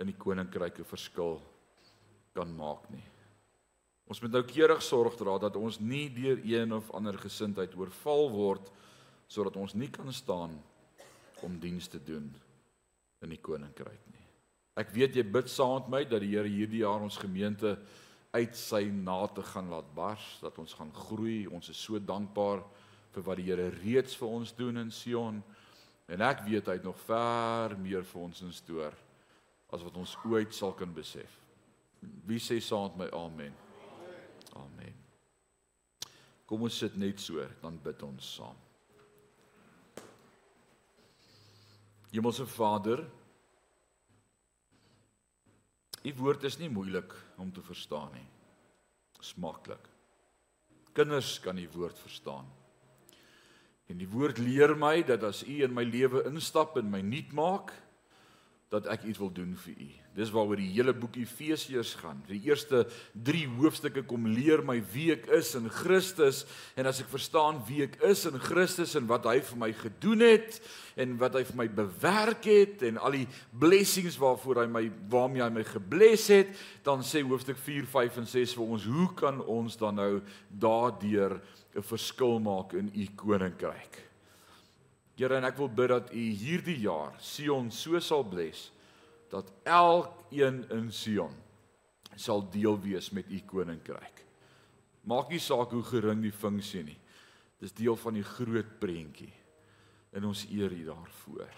in 0.00 0.08
die 0.08 0.16
koninkryke 0.16 0.86
verskil 0.88 1.36
kan 2.34 2.50
maak 2.56 2.88
nie. 2.90 3.04
Ons 4.08 4.20
moet 4.24 4.32
nou 4.32 4.42
keurig 4.48 4.82
sorg 4.84 5.14
dra 5.20 5.36
dat 5.40 5.56
ons 5.60 5.78
nie 5.80 6.08
deur 6.12 6.40
een 6.44 6.72
of 6.76 6.90
ander 6.96 7.16
gesindheid 7.20 7.76
oorval 7.76 8.28
word 8.32 8.72
sodat 9.28 9.56
ons 9.60 9.76
nie 9.76 9.90
kan 9.92 10.08
staan 10.12 10.56
om 11.44 11.60
diens 11.60 11.88
te 11.88 12.00
doen 12.00 12.26
in 13.24 13.32
die 13.32 13.40
koninkryk 13.40 14.08
nie. 14.08 14.24
Ek 14.80 14.90
weet 14.92 15.16
jy 15.16 15.24
bid 15.24 15.52
saam 15.52 15.84
met 15.84 15.92
my 15.92 16.02
dat 16.08 16.24
die 16.24 16.32
Here 16.32 16.48
hierdie 16.48 16.82
jaar 16.82 17.04
ons 17.04 17.20
gemeente 17.20 17.76
uit 18.34 18.56
sy 18.58 18.82
nate 18.90 19.42
gaan 19.46 19.70
laat 19.70 19.90
bars, 19.94 20.24
dat 20.42 20.58
ons 20.58 20.74
gaan 20.74 20.90
groei. 21.06 21.44
Ons 21.46 21.70
is 21.70 21.78
so 21.78 22.00
dankbaar 22.02 22.64
vir 23.14 23.26
wat 23.26 23.38
die 23.38 23.46
Here 23.46 23.68
reeds 23.78 24.16
vir 24.18 24.34
ons 24.40 24.54
doen 24.58 24.82
in 24.82 24.90
Sion. 24.92 25.38
En 26.10 26.24
ek 26.26 26.42
weet 26.48 26.68
hy 26.68 26.78
het 26.80 26.86
nog 26.86 26.98
ver 27.06 27.76
meer 27.80 28.04
vir 28.04 28.26
ons 28.26 28.42
in 28.44 28.52
stoor 28.52 28.96
as 29.74 29.82
wat 29.82 29.96
ons 29.98 30.16
ooit 30.28 30.52
sal 30.54 30.74
kan 30.76 30.92
besef. 30.94 31.30
Wie 32.28 32.42
sê 32.42 32.60
saam 32.62 32.92
met 32.94 33.06
my 33.06 33.08
amen? 33.18 33.54
Amen. 34.60 35.00
Kom 36.46 36.66
ons 36.66 36.76
sit 36.78 36.94
net 37.00 37.22
so, 37.22 37.42
dan 37.62 37.78
bid 37.82 38.02
ons 38.06 38.34
saam. 38.36 38.58
Hemelse 42.12 42.46
Vader, 42.46 43.02
U 46.04 46.12
woord 46.20 46.44
is 46.44 46.58
nie 46.60 46.68
moeilik 46.68 47.12
om 47.40 47.52
te 47.52 47.62
verstaan 47.64 48.12
nie. 48.12 48.26
Smaklik. 49.24 49.80
Kinders 50.92 51.38
kan 51.40 51.56
die 51.56 51.68
woord 51.72 51.96
verstaan. 51.98 52.44
En 53.88 53.98
die 54.00 54.08
woord 54.08 54.38
leer 54.38 54.74
my 54.76 55.02
dat 55.06 55.24
as 55.24 55.42
U 55.44 55.56
in 55.64 55.72
my 55.74 55.84
lewe 55.84 56.22
instap 56.28 56.76
en 56.80 56.90
my 56.92 57.00
nuut 57.04 57.32
maak, 57.36 57.72
dat 58.74 58.88
ek 58.90 59.04
iets 59.06 59.20
wil 59.22 59.30
doen 59.30 59.52
vir 59.64 59.74
u. 59.78 59.88
Dis 60.14 60.30
waaroor 60.34 60.58
die 60.58 60.70
hele 60.72 60.94
boek 60.94 61.16
Efesiërs 61.18 61.92
gaan. 62.00 62.20
Die 62.26 62.40
eerste 62.48 62.84
3 63.26 63.44
hoofstukke 63.56 64.02
kom 64.06 64.26
leer 64.30 64.64
my 64.66 64.80
wie 64.92 65.12
ek 65.14 65.28
is 65.34 65.52
in 65.58 65.68
Christus 65.70 66.42
en 66.78 66.90
as 66.90 67.00
ek 67.02 67.10
verstaan 67.12 67.60
wie 67.68 67.84
ek 67.86 68.00
is 68.06 68.24
in 68.30 68.38
Christus 68.42 68.94
en 68.98 69.06
wat 69.10 69.26
hy 69.30 69.36
vir 69.46 69.60
my 69.62 69.70
gedoen 69.78 70.24
het 70.26 70.58
en 70.98 71.16
wat 71.18 71.38
hy 71.38 71.44
vir 71.50 71.58
my 71.62 71.68
bewerk 71.82 72.46
het 72.50 72.82
en 72.86 72.98
al 73.02 73.18
die 73.18 73.28
blessings 73.62 74.18
waarvoor 74.22 74.64
hy 74.64 74.68
my 74.70 74.84
waarmee 75.10 75.42
hy 75.42 75.50
my 75.54 75.66
gebless 75.66 76.30
het, 76.34 76.50
dan 76.86 77.02
sê 77.06 77.22
hoofstuk 77.26 77.58
4, 77.58 77.86
5 77.90 78.22
en 78.22 78.30
6 78.30 78.56
vir 78.58 78.74
ons, 78.76 78.88
hoe 78.90 79.10
kan 79.18 79.42
ons 79.42 79.78
dan 79.78 79.98
nou 79.98 80.12
daardeur 80.50 81.40
'n 81.74 81.82
verskil 81.82 82.38
maak 82.38 82.74
in 82.74 82.90
u 82.94 83.06
koninkryk? 83.18 84.13
Here 85.14 85.36
en 85.38 85.46
ek 85.46 85.58
wil 85.60 85.70
bid 85.70 85.92
dat 85.92 86.10
U 86.10 86.22
hierdie 86.22 86.80
jaar 86.82 87.14
Sion 87.22 87.70
so 87.70 88.00
sal 88.02 88.24
bless 88.26 88.70
dat 89.30 89.50
elkeen 89.66 90.62
in 90.74 90.90
Sion 90.94 91.34
sal 92.18 92.44
deel 92.50 92.76
wees 92.82 93.10
met 93.14 93.30
U 93.30 93.40
koninkryk. 93.50 94.22
Maak 95.04 95.30
nie 95.30 95.42
saak 95.42 95.74
hoe 95.74 95.82
gering 95.84 96.22
die 96.24 96.34
funksie 96.34 96.84
nie. 96.86 96.98
Dis 97.60 97.74
deel 97.76 97.96
van 97.98 98.16
die 98.16 98.26
groot 98.26 98.76
prentjie. 98.80 99.32
En 100.14 100.28
ons 100.30 100.44
eer 100.50 100.72
U 100.72 100.82
daarvoor. 100.86 101.50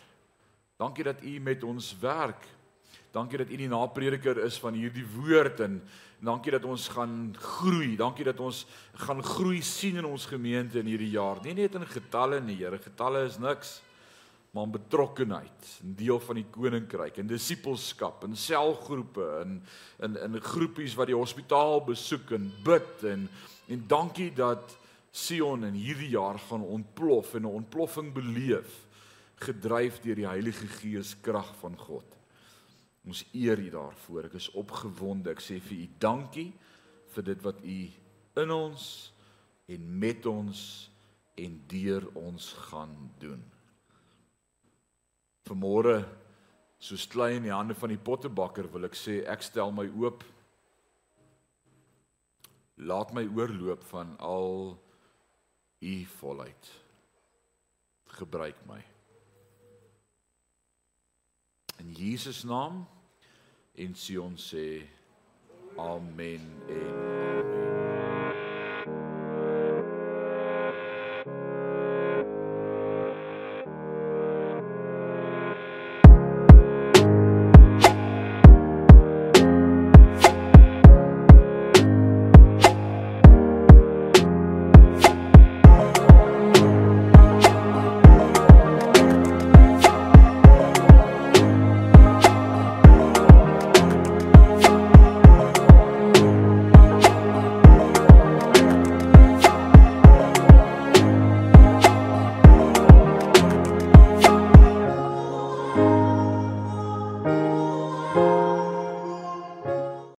Dankie 0.81 1.05
dat 1.05 1.23
U 1.25 1.39
met 1.41 1.65
ons 1.65 1.93
werk. 2.01 2.45
Dankie 3.17 3.39
dat 3.41 3.49
U 3.49 3.57
die 3.57 3.71
naprediker 3.73 4.43
is 4.45 4.59
van 4.61 4.77
hierdie 4.77 5.07
woord 5.15 5.63
en 5.65 5.79
dankie 6.21 6.53
dat 6.53 6.67
ons 6.69 6.89
gaan 6.93 7.33
groei. 7.41 7.95
Dankie 7.97 8.27
dat 8.29 8.41
ons 8.45 8.67
gaan 9.07 9.23
groei 9.25 9.63
sien 9.65 9.97
in 10.03 10.05
ons 10.05 10.27
gemeente 10.29 10.83
in 10.83 10.91
hierdie 10.91 11.15
jaar. 11.15 11.41
Nie 11.45 11.55
net 11.57 11.79
in 11.79 11.87
getalle 11.89 12.43
nie, 12.45 12.59
Here, 12.61 12.77
getalle 12.83 13.23
is 13.25 13.39
niks, 13.41 13.79
maar 14.53 14.69
in 14.69 14.75
betrokkenheid, 14.75 15.69
'n 15.85 15.95
deel 15.97 16.21
van 16.21 16.37
die 16.37 16.47
koninkryk, 16.51 17.17
in 17.17 17.27
disippelskap, 17.27 18.25
in 18.25 18.37
selgroepe, 18.37 19.45
in 19.45 19.63
in 20.01 20.17
in 20.17 20.41
groepies 20.41 20.95
wat 20.95 21.07
die 21.07 21.17
hospitaal 21.17 21.85
besoek 21.85 22.31
en 22.33 22.53
bid 22.65 23.05
en 23.05 23.29
en 23.69 23.85
dankie 23.87 24.33
dat 24.33 24.77
Sion 25.11 25.65
in 25.65 25.75
hierdie 25.75 26.11
jaar 26.11 26.39
gaan 26.39 26.63
ontplof 26.63 27.35
en 27.35 27.43
'n 27.43 27.57
ontploffing 27.65 28.13
beleef 28.13 28.87
gedryf 29.41 30.01
deur 30.01 30.15
die 30.15 30.29
Heilige 30.29 30.67
Gees 30.67 31.17
krag 31.21 31.55
van 31.61 31.77
God. 31.79 32.05
Ons 33.07 33.23
eer 33.33 33.61
U 33.63 33.69
daarvoor. 33.71 34.27
Ek 34.29 34.39
is 34.41 34.51
opgewonde. 34.59 35.31
Ek 35.31 35.43
sê 35.45 35.61
vir 35.63 35.85
U 35.85 35.89
dankie 36.03 36.51
vir 37.15 37.29
dit 37.31 37.45
wat 37.47 37.63
U 37.63 37.79
in 38.43 38.53
ons 38.53 38.87
en 39.73 39.91
met 39.99 40.27
ons 40.29 40.63
en 41.37 41.59
deur 41.71 42.07
ons 42.19 42.49
gaan 42.69 42.95
doen. 43.23 43.43
Vanmôre 45.47 46.01
soos 46.83 47.07
klein 47.09 47.41
in 47.41 47.49
die 47.49 47.55
hande 47.55 47.77
van 47.79 47.93
die 47.93 48.01
pottebakker 48.01 48.69
wil 48.73 48.89
ek 48.89 48.99
sê 48.99 49.21
ek 49.31 49.45
stel 49.47 49.73
my 49.75 49.87
oop. 50.01 50.25
Laat 52.77 53.15
my 53.17 53.25
oorloop 53.25 53.87
van 53.93 54.13
al 54.21 54.75
U 55.87 55.95
volheid. 56.19 56.73
Gebruik 58.19 58.61
my. 58.69 58.81
In 61.81 61.93
Jesus 61.97 62.43
naam 62.49 62.85
en 63.79 63.95
Sion 63.95 64.37
sê 64.37 64.83
amen 65.77 66.43
en 66.69 67.16